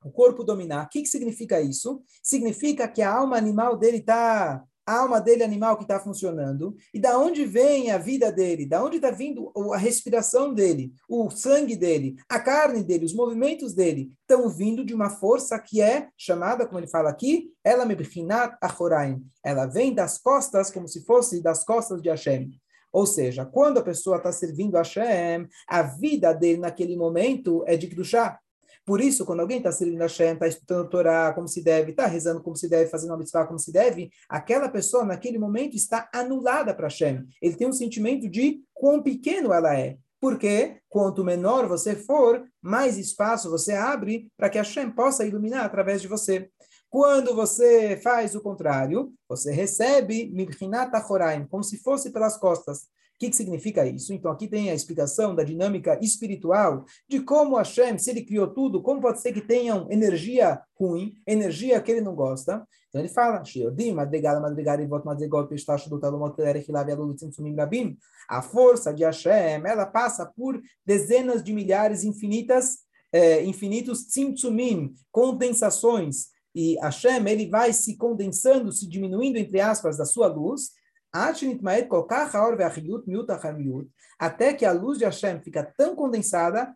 o 0.05 0.11
corpo 0.11 0.45
dominar, 0.45 0.87
o 0.87 0.89
que, 0.89 1.03
que 1.03 1.09
significa 1.09 1.61
isso? 1.61 2.03
Significa 2.23 2.89
que 2.89 3.03
a 3.03 3.13
alma 3.13 3.37
animal 3.37 3.77
dele 3.77 3.99
está 3.99 4.65
a 4.91 4.99
alma 4.99 5.21
dele 5.21 5.45
animal 5.45 5.77
que 5.77 5.85
está 5.85 6.01
funcionando, 6.01 6.75
e 6.93 6.99
da 6.99 7.17
onde 7.17 7.45
vem 7.45 7.93
a 7.93 7.99
vida 7.99 8.33
dele, 8.33 8.67
da 8.67 8.83
onde 8.83 8.97
está 8.97 9.13
vindo 9.13 9.53
a 9.73 9.77
respiração 9.77 10.53
dele, 10.53 10.93
o 11.09 11.31
sangue 11.31 11.77
dele, 11.77 12.17
a 12.29 12.41
carne 12.41 12.83
dele, 12.83 13.05
os 13.05 13.15
movimentos 13.15 13.73
dele, 13.73 14.11
estão 14.21 14.49
vindo 14.49 14.85
de 14.85 14.93
uma 14.93 15.09
força 15.09 15.57
que 15.61 15.81
é 15.81 16.09
chamada, 16.17 16.67
como 16.67 16.81
ele 16.81 16.89
fala 16.89 17.09
aqui, 17.09 17.53
ela. 17.63 17.87
Ela 19.45 19.67
vem 19.67 19.95
das 19.95 20.19
costas, 20.19 20.73
como 20.73 20.89
se 20.89 21.05
fosse 21.05 21.41
das 21.41 21.63
costas 21.63 22.03
de 22.03 22.09
Hashem. 22.09 22.51
Ou 22.93 23.07
seja, 23.07 23.45
quando 23.47 23.79
a 23.79 23.85
pessoa 23.85 24.17
está 24.17 24.33
servindo 24.33 24.75
a 24.75 24.81
Hashem, 24.81 25.49
a 25.69 25.83
vida 25.83 26.33
dele 26.33 26.59
naquele 26.59 26.97
momento 26.97 27.63
é 27.67 27.77
de 27.77 27.87
Kedushá, 27.87 28.41
por 28.85 29.01
isso, 29.01 29.25
quando 29.25 29.40
alguém 29.40 29.59
está 29.59 29.71
servindo 29.71 30.01
a 30.01 30.07
Hashem, 30.07 30.35
está 30.35 30.49
estudando 30.49 30.88
Torá 30.88 31.33
como 31.33 31.47
se 31.47 31.62
deve, 31.62 31.90
está 31.90 32.07
rezando 32.07 32.43
como 32.43 32.57
se 32.57 32.69
deve, 32.69 32.90
fazendo 32.90 33.12
a 33.12 33.16
mitzvah 33.16 33.47
como 33.47 33.59
se 33.59 33.73
deve, 33.73 34.11
aquela 34.29 34.69
pessoa, 34.69 35.05
naquele 35.05 35.38
momento, 35.38 35.77
está 35.77 36.09
anulada 36.12 36.75
para 36.75 36.88
Hashem. 36.88 37.27
Ele 37.40 37.57
tem 37.57 37.69
um 37.69 37.73
sentimento 37.73 38.29
de 38.29 38.61
quão 38.75 39.03
pequeno 39.03 39.53
ela 39.53 39.79
é. 39.79 39.97
Porque 40.21 40.81
quanto 40.88 41.25
menor 41.25 41.66
você 41.66 41.97
for, 41.97 42.45
mais 42.61 42.99
espaço 42.99 43.51
você 43.51 43.73
abre 43.73 44.29
para 44.37 44.51
que 44.51 44.59
a 44.59 44.62
Hashem 44.62 44.90
possa 44.90 45.25
iluminar 45.25 45.64
através 45.64 46.03
de 46.03 46.09
você. 46.09 46.51
Quando 46.90 47.35
você 47.35 47.97
faz 48.03 48.35
o 48.35 48.40
contrário, 48.40 49.12
você 49.29 49.53
recebe 49.53 50.31
Mibhinat 50.35 50.93
Achoraim, 50.95 51.47
como 51.47 51.62
se 51.62 51.79
fosse 51.79 52.11
pelas 52.11 52.37
costas. 52.37 52.88
Que, 53.20 53.28
que 53.28 53.37
significa 53.37 53.87
isso? 53.87 54.14
Então, 54.14 54.33
aqui 54.33 54.48
tem 54.48 54.70
a 54.70 54.74
explicação 54.74 55.35
da 55.35 55.44
dinâmica 55.44 55.98
espiritual, 56.00 56.87
de 57.06 57.20
como 57.20 57.56
Hashem, 57.56 57.98
se 57.98 58.11
ele 58.11 58.22
criou 58.22 58.48
tudo, 58.48 58.83
como 58.83 59.02
pode 59.02 59.20
ser 59.20 59.35
que 59.35 59.42
tenham 59.42 59.87
energia 59.90 60.59
ruim, 60.74 61.12
energia 61.26 61.83
que 61.83 61.90
ele 61.92 62.00
não 62.00 62.14
gosta. 62.14 62.66
Então, 62.88 62.98
ele 62.98 63.11
fala, 63.11 63.42
a 68.28 68.42
força 68.42 68.94
de 68.94 69.04
Hashem, 69.04 69.66
ela 69.66 69.85
passa 69.85 70.24
por 70.24 70.59
dezenas 70.87 71.44
de 71.44 71.52
milhares 71.52 72.04
infinitas, 72.04 72.78
é, 73.12 73.44
infinitos 73.44 74.04
tzimtzumim, 74.04 74.94
condensações, 75.12 76.28
e 76.54 76.76
Hashem, 76.80 77.28
ele 77.28 77.48
vai 77.48 77.72
se 77.74 77.96
condensando, 77.96 78.72
se 78.72 78.88
diminuindo, 78.88 79.37
entre 79.37 79.61
aspas, 79.61 79.98
da 79.98 80.06
sua 80.06 80.26
luz, 80.26 80.80
até 84.18 84.55
que 84.55 84.64
a 84.64 84.73
luz 84.73 84.99
de 84.99 85.05
Hashem 85.05 85.40
fica 85.40 85.62
tão 85.77 85.96
condensada, 85.96 86.75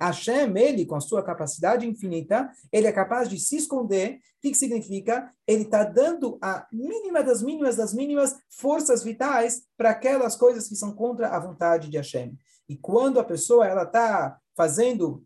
Hashem, 0.00 0.56
ele, 0.56 0.86
com 0.86 0.96
a 0.96 1.00
sua 1.00 1.22
capacidade 1.22 1.86
infinita, 1.86 2.50
ele 2.72 2.86
é 2.86 2.92
capaz 2.92 3.28
de 3.28 3.38
se 3.38 3.56
esconder. 3.56 4.14
O 4.14 4.18
que, 4.42 4.50
que 4.50 4.56
significa? 4.56 5.30
Ele 5.46 5.62
está 5.62 5.84
dando 5.84 6.38
a 6.42 6.66
mínima 6.72 7.22
das 7.22 7.42
mínimas 7.42 7.76
das 7.76 7.94
mínimas 7.94 8.36
forças 8.50 9.02
vitais 9.02 9.62
para 9.76 9.90
aquelas 9.90 10.36
coisas 10.36 10.68
que 10.68 10.76
são 10.76 10.92
contra 10.92 11.28
a 11.28 11.38
vontade 11.38 11.88
de 11.88 11.96
Hashem. 11.96 12.36
E 12.68 12.76
quando 12.76 13.20
a 13.20 13.24
pessoa 13.24 13.66
ela 13.66 13.84
está 13.84 14.38
fazendo 14.56 15.24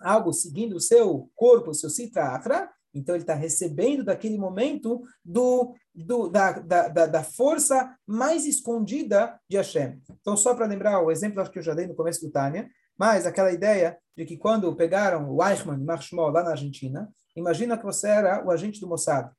algo 0.00 0.32
seguindo 0.32 0.76
o 0.76 0.80
seu 0.80 1.30
corpo, 1.34 1.70
o 1.70 1.74
seu 1.74 1.90
citra 1.90 2.70
então 2.96 3.14
ele 3.14 3.22
está 3.22 3.34
recebendo 3.34 4.02
daquele 4.02 4.38
momento 4.38 5.02
do, 5.22 5.74
do, 5.94 6.28
da, 6.28 6.52
da, 6.52 6.88
da, 6.88 7.22
força 7.22 7.94
mais 8.06 8.46
escondida 8.46 9.38
de 9.48 9.58
Hashem. 9.58 10.00
Então, 10.18 10.34
só 10.34 10.54
para 10.54 10.66
lembrar 10.66 11.00
o 11.02 11.10
exemplo 11.10 11.42
acho 11.42 11.50
que 11.50 11.58
eu 11.58 11.62
já 11.62 11.74
dei 11.74 11.86
no 11.86 11.94
começo 11.94 12.24
do 12.24 12.32
Tânia, 12.32 12.70
mas 12.98 13.26
aquela 13.26 13.52
ideia 13.52 13.98
de 14.16 14.24
que 14.24 14.38
quando 14.38 14.74
pegaram 14.74 15.30
o 15.30 15.46
Eichmann 15.46 15.78
e 15.78 15.84
Marshmallow 15.84 16.32
lá 16.32 16.42
na 16.42 16.52
Argentina, 16.52 17.12
imagina 17.36 17.76
que 17.76 17.84
você 17.84 18.08
era 18.08 18.42
o 18.42 18.50
agente 18.50 18.80
do 18.80 18.88
Mossad, 18.88 19.30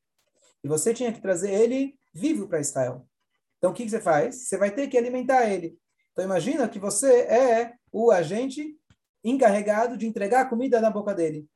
e 0.63 0.67
você 0.67 0.93
tinha 0.93 1.11
que 1.11 1.21
trazer 1.21 1.51
ele 1.51 1.95
vivo 2.13 2.47
para 2.47 2.59
Israel. 2.59 3.07
Então, 3.57 3.71
o 3.71 3.73
que, 3.73 3.83
que 3.83 3.89
você 3.89 3.99
faz? 3.99 4.47
Você 4.47 4.57
vai 4.57 4.69
ter 4.69 4.87
que 4.87 4.97
alimentar 4.97 5.49
ele. 5.49 5.75
Então, 6.11 6.23
imagina 6.23 6.69
que 6.69 6.77
você 6.77 7.21
é 7.21 7.73
o 7.91 8.11
agente 8.11 8.75
encarregado 9.29 9.97
de 9.97 10.07
entregar 10.07 10.49
comida 10.49 10.79
na 10.81 10.89
boca 10.89 11.13
dele. 11.13 11.47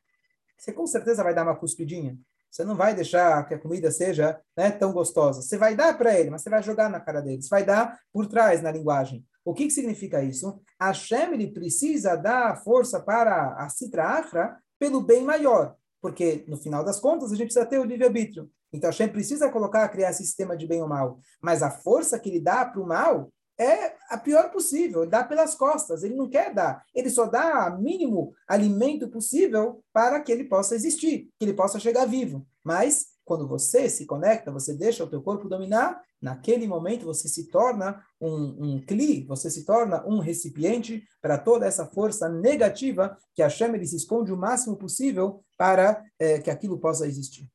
Você 0.57 0.71
com 0.71 0.85
certeza 0.85 1.23
vai 1.23 1.33
dar 1.33 1.43
uma 1.43 1.55
cuspidinha. 1.55 2.17
Você 2.51 2.65
não 2.65 2.75
vai 2.75 2.93
deixar 2.93 3.47
que 3.47 3.53
a 3.53 3.59
comida 3.59 3.89
seja 3.89 4.39
né, 4.57 4.69
tão 4.69 4.91
gostosa. 4.91 5.41
Você 5.41 5.57
vai 5.57 5.73
dar 5.73 5.97
para 5.97 6.19
ele, 6.19 6.29
mas 6.29 6.41
você 6.41 6.49
vai 6.49 6.61
jogar 6.61 6.89
na 6.89 6.99
cara 6.99 7.21
dele. 7.21 7.41
Você 7.41 7.49
vai 7.49 7.63
dar 7.63 7.97
por 8.11 8.27
trás 8.27 8.61
na 8.61 8.71
linguagem. 8.71 9.25
O 9.43 9.53
que, 9.53 9.65
que 9.65 9.71
significa 9.71 10.21
isso? 10.21 10.61
Hashem 10.79 11.33
ele 11.33 11.51
precisa 11.51 12.15
dar 12.15 12.61
força 12.61 12.99
para 12.99 13.55
a 13.55 13.69
Sitra 13.69 14.05
Achra 14.05 14.57
pelo 14.77 15.01
bem 15.01 15.23
maior. 15.23 15.75
Porque, 16.01 16.43
no 16.47 16.57
final 16.57 16.83
das 16.83 16.99
contas, 16.99 17.31
a 17.31 17.35
gente 17.35 17.47
precisa 17.47 17.65
ter 17.65 17.79
o 17.79 17.85
livre-arbítrio. 17.85 18.49
Então, 18.73 18.89
Hashem 18.89 19.07
precisa 19.07 19.49
colocar, 19.49 19.87
criar 19.89 20.09
esse 20.09 20.25
sistema 20.25 20.57
de 20.57 20.67
bem 20.67 20.81
ou 20.81 20.87
mal. 20.87 21.19
Mas 21.41 21.63
a 21.63 21.71
força 21.71 22.19
que 22.19 22.29
ele 22.29 22.39
dá 22.39 22.65
para 22.65 22.81
o 22.81 22.87
mal 22.87 23.31
é 23.59 23.95
a 24.09 24.17
pior 24.17 24.51
possível, 24.51 25.05
dá 25.05 25.23
pelas 25.23 25.55
costas, 25.55 26.03
ele 26.03 26.15
não 26.15 26.29
quer 26.29 26.53
dar, 26.53 26.83
ele 26.93 27.09
só 27.09 27.25
dá 27.25 27.73
o 27.73 27.81
mínimo 27.81 28.33
alimento 28.47 29.07
possível 29.07 29.83
para 29.93 30.19
que 30.19 30.31
ele 30.31 30.45
possa 30.45 30.75
existir, 30.75 31.29
que 31.39 31.45
ele 31.45 31.53
possa 31.53 31.79
chegar 31.79 32.05
vivo. 32.05 32.45
Mas 32.63 33.07
quando 33.23 33.47
você 33.47 33.89
se 33.89 34.05
conecta, 34.05 34.51
você 34.51 34.73
deixa 34.73 35.03
o 35.03 35.09
teu 35.09 35.21
corpo 35.21 35.47
dominar, 35.47 36.01
naquele 36.21 36.67
momento 36.67 37.05
você 37.05 37.27
se 37.27 37.49
torna 37.49 38.03
um, 38.19 38.73
um 38.73 38.81
cli, 38.81 39.25
você 39.25 39.49
se 39.49 39.65
torna 39.65 40.05
um 40.05 40.19
recipiente 40.19 41.03
para 41.21 41.37
toda 41.37 41.65
essa 41.65 41.85
força 41.85 42.27
negativa 42.27 43.17
que 43.33 43.41
a 43.41 43.49
chama 43.49 43.75
ele 43.75 43.87
se 43.87 43.95
esconde 43.95 44.31
o 44.31 44.37
máximo 44.37 44.75
possível 44.75 45.43
para 45.57 46.03
é, 46.19 46.39
que 46.39 46.49
aquilo 46.49 46.77
possa 46.77 47.07
existir. 47.07 47.47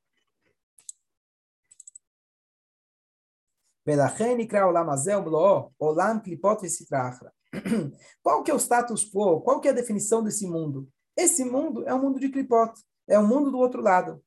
Qual 8.21 8.43
que 8.43 8.51
é 8.51 8.55
o 8.55 8.59
status 8.59 9.05
quo? 9.05 9.41
Qual 9.43 9.61
que 9.61 9.69
é 9.69 9.71
a 9.71 9.75
definição 9.75 10.25
desse 10.25 10.45
mundo? 10.45 10.89
Esse 11.17 11.45
mundo 11.45 11.87
é 11.87 11.95
um 11.95 12.03
mundo 12.03 12.19
de 12.19 12.29
clipot, 12.29 12.73
é 13.09 13.17
o 13.17 13.23
um 13.23 13.27
mundo 13.29 13.51
do 13.51 13.59
outro 13.59 13.81
lado. 13.81 14.21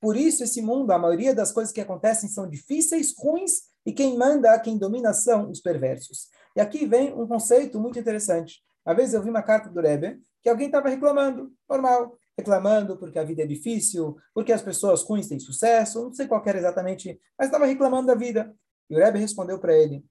Por 0.00 0.16
isso, 0.16 0.42
esse 0.42 0.60
mundo, 0.60 0.90
a 0.90 0.98
maioria 0.98 1.34
das 1.34 1.52
coisas 1.52 1.72
que 1.72 1.80
acontecem 1.80 2.28
são 2.28 2.48
difíceis, 2.48 3.14
ruins, 3.16 3.60
e 3.84 3.92
quem 3.92 4.18
manda, 4.18 4.58
quem 4.58 4.76
domina 4.76 5.12
são 5.12 5.50
os 5.50 5.60
perversos. 5.60 6.28
E 6.56 6.60
aqui 6.60 6.84
vem 6.84 7.14
um 7.14 7.28
conceito 7.28 7.78
muito 7.78 7.98
interessante. 7.98 8.60
Uma 8.84 8.94
vez 8.94 9.14
eu 9.14 9.22
vi 9.22 9.30
uma 9.30 9.42
carta 9.42 9.68
do 9.68 9.80
Rebbe 9.80 10.18
que 10.42 10.48
alguém 10.48 10.66
estava 10.66 10.88
reclamando, 10.88 11.52
normal 11.68 12.16
reclamando 12.38 12.96
porque 12.96 13.18
a 13.18 13.24
vida 13.24 13.42
é 13.42 13.46
difícil, 13.46 14.16
porque 14.34 14.52
as 14.52 14.62
pessoas 14.62 15.02
ruins 15.02 15.28
têm 15.28 15.38
sucesso, 15.38 16.04
não 16.04 16.14
sei 16.14 16.26
qual 16.26 16.42
era 16.44 16.58
exatamente, 16.58 17.20
mas 17.38 17.48
estava 17.48 17.66
reclamando 17.66 18.08
da 18.08 18.14
vida. 18.14 18.54
E 18.90 18.94
o 18.94 18.98
Rebbe 18.98 19.18
respondeu 19.18 19.58
para 19.58 19.74
ele: 19.74 20.04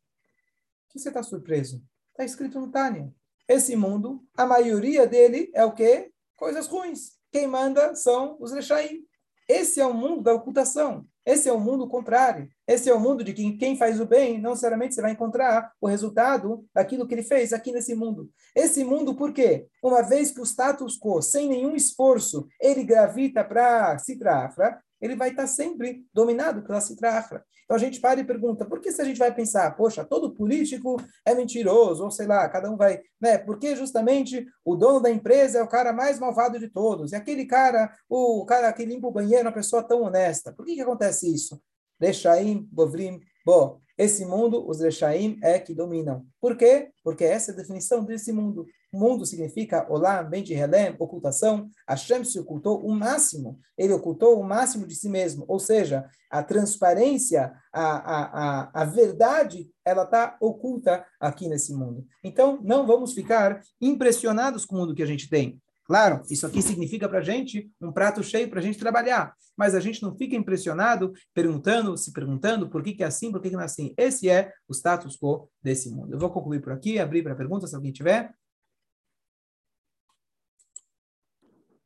que 0.95 0.99
você 0.99 1.09
está 1.09 1.21
surpreso? 1.21 1.83
Está 2.11 2.23
escrito 2.23 2.59
no 2.59 2.71
Tânia. 2.71 3.13
Esse 3.47 3.75
mundo, 3.75 4.25
a 4.35 4.45
maioria 4.45 5.05
dele 5.05 5.51
é 5.53 5.63
o 5.65 5.73
quê? 5.73 6.11
Coisas 6.35 6.67
ruins. 6.67 7.19
Quem 7.31 7.47
manda 7.47 7.93
são 7.95 8.37
os 8.39 8.53
Rechaim. 8.53 9.05
Esse 9.47 9.81
é 9.81 9.85
o 9.85 9.93
mundo 9.93 10.23
da 10.23 10.33
ocultação. 10.33 11.05
Esse 11.25 11.49
é 11.49 11.53
o 11.53 11.59
mundo 11.59 11.87
contrário. 11.87 12.47
Esse 12.67 12.89
é 12.89 12.93
o 12.93 12.99
mundo 12.99 13.23
de 13.23 13.33
que 13.33 13.57
quem 13.57 13.75
faz 13.75 13.99
o 13.99 14.05
bem, 14.05 14.39
não 14.39 14.51
necessariamente 14.51 14.93
você 14.93 15.01
vai 15.01 15.11
encontrar 15.11 15.71
o 15.81 15.87
resultado 15.87 16.63
daquilo 16.73 17.07
que 17.07 17.15
ele 17.15 17.23
fez 17.23 17.51
aqui 17.51 17.71
nesse 17.71 17.95
mundo. 17.95 18.29
Esse 18.55 18.83
mundo, 18.83 19.15
por 19.15 19.33
quê? 19.33 19.67
Uma 19.83 20.01
vez 20.01 20.31
que 20.31 20.39
o 20.39 20.45
status 20.45 20.99
quo, 20.99 21.21
sem 21.21 21.49
nenhum 21.49 21.75
esforço, 21.75 22.47
ele 22.61 22.83
gravita 22.83 23.43
para 23.43 23.97
Citra 23.97 24.45
Afra, 24.45 24.79
ele 25.01 25.15
vai 25.15 25.29
estar 25.29 25.47
sempre 25.47 26.05
dominado 26.13 26.63
pela 26.63 26.81
Citra 26.81 27.17
Afra. 27.17 27.43
Então 27.63 27.75
a 27.75 27.79
gente 27.79 27.99
para 27.99 28.19
e 28.19 28.23
pergunta, 28.23 28.65
por 28.65 28.79
que 28.79 28.91
se 28.91 29.01
a 29.01 29.05
gente 29.05 29.17
vai 29.17 29.33
pensar, 29.33 29.75
poxa, 29.75 30.05
todo 30.05 30.33
político 30.33 30.97
é 31.25 31.33
mentiroso, 31.33 32.03
ou 32.03 32.11
sei 32.11 32.27
lá, 32.27 32.47
cada 32.47 32.69
um 32.69 32.77
vai, 32.77 33.01
né? 33.19 33.37
Porque 33.37 33.75
justamente 33.75 34.45
o 34.63 34.75
dono 34.75 34.99
da 34.99 35.09
empresa 35.09 35.59
é 35.59 35.63
o 35.63 35.67
cara 35.67 35.91
mais 35.91 36.19
malvado 36.19 36.59
de 36.59 36.69
todos, 36.69 37.11
e 37.11 37.15
aquele 37.15 37.45
cara, 37.45 37.91
o 38.07 38.45
cara 38.45 38.71
que 38.71 38.85
limpa 38.85 39.07
o 39.07 39.11
banheiro 39.11 39.45
é 39.45 39.47
uma 39.47 39.51
pessoa 39.51 39.81
tão 39.81 40.03
honesta. 40.03 40.53
Por 40.53 40.65
que 40.65 40.75
que 40.75 40.81
acontece 40.81 41.33
isso? 41.33 41.59
Rechaim, 41.99 42.67
Bovrim, 42.71 43.19
Bo. 43.45 43.81
Esse 43.97 44.25
mundo, 44.25 44.67
os 44.69 44.81
Rechaim 44.81 45.39
é 45.41 45.57
que 45.57 45.73
dominam. 45.73 46.25
Por 46.41 46.57
quê? 46.57 46.91
Porque 47.01 47.23
essa 47.23 47.51
é 47.51 47.53
a 47.53 47.57
definição 47.57 48.03
desse 48.03 48.33
mundo. 48.33 48.65
Mundo 48.91 49.25
significa 49.25 49.85
olá, 49.89 50.23
de 50.23 50.53
relém, 50.53 50.95
ocultação. 50.99 51.69
Hashem 51.87 52.23
se 52.23 52.39
ocultou 52.39 52.85
o 52.85 52.93
máximo. 52.93 53.59
Ele 53.77 53.93
ocultou 53.93 54.39
o 54.39 54.43
máximo 54.43 54.87
de 54.87 54.95
si 54.95 55.09
mesmo. 55.09 55.45
Ou 55.47 55.59
seja, 55.59 56.05
a 56.29 56.43
transparência, 56.43 57.53
a, 57.73 57.83
a, 57.83 58.23
a, 58.23 58.81
a 58.81 58.85
verdade, 58.85 59.69
ela 59.83 60.03
está 60.03 60.37
oculta 60.39 61.05
aqui 61.19 61.47
nesse 61.47 61.73
mundo. 61.73 62.05
Então, 62.23 62.59
não 62.63 62.87
vamos 62.87 63.13
ficar 63.13 63.61
impressionados 63.81 64.65
com 64.65 64.75
o 64.75 64.79
mundo 64.79 64.95
que 64.95 65.03
a 65.03 65.07
gente 65.07 65.29
tem. 65.29 65.59
Claro, 65.85 66.23
isso 66.31 66.47
aqui 66.47 66.61
significa 66.63 67.07
para 67.07 67.19
a 67.19 67.23
gente 67.23 67.69
um 67.79 67.91
prato 67.91 68.23
cheio 68.23 68.49
para 68.49 68.59
a 68.59 68.63
gente 68.63 68.79
trabalhar, 68.79 69.35
mas 69.55 69.75
a 69.75 69.79
gente 69.79 70.01
não 70.01 70.17
fica 70.17 70.35
impressionado 70.35 71.13
perguntando, 71.31 71.95
se 71.95 72.11
perguntando 72.11 72.69
por 72.69 72.81
que, 72.81 72.93
que 72.93 73.03
é 73.03 73.05
assim, 73.05 73.31
por 73.31 73.39
que, 73.39 73.49
que 73.49 73.55
não 73.55 73.61
é 73.61 73.65
assim. 73.65 73.93
Esse 73.95 74.27
é 74.27 74.51
o 74.67 74.73
status 74.73 75.15
quo 75.15 75.47
desse 75.61 75.89
mundo. 75.91 76.11
Eu 76.11 76.19
vou 76.19 76.31
concluir 76.31 76.59
por 76.59 76.73
aqui, 76.73 76.97
abrir 76.97 77.21
para 77.21 77.35
perguntas, 77.35 77.69
se 77.69 77.75
alguém 77.75 77.91
tiver. 77.91 78.33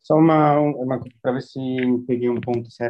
Só 0.10 0.16
uma, 0.16 0.60
uma 0.60 1.00
para 1.22 1.34
ver 1.34 1.42
se 1.44 1.60
peguei 2.08 2.30
um 2.32 2.42
ponto 2.42 2.72
certo. 2.72 2.78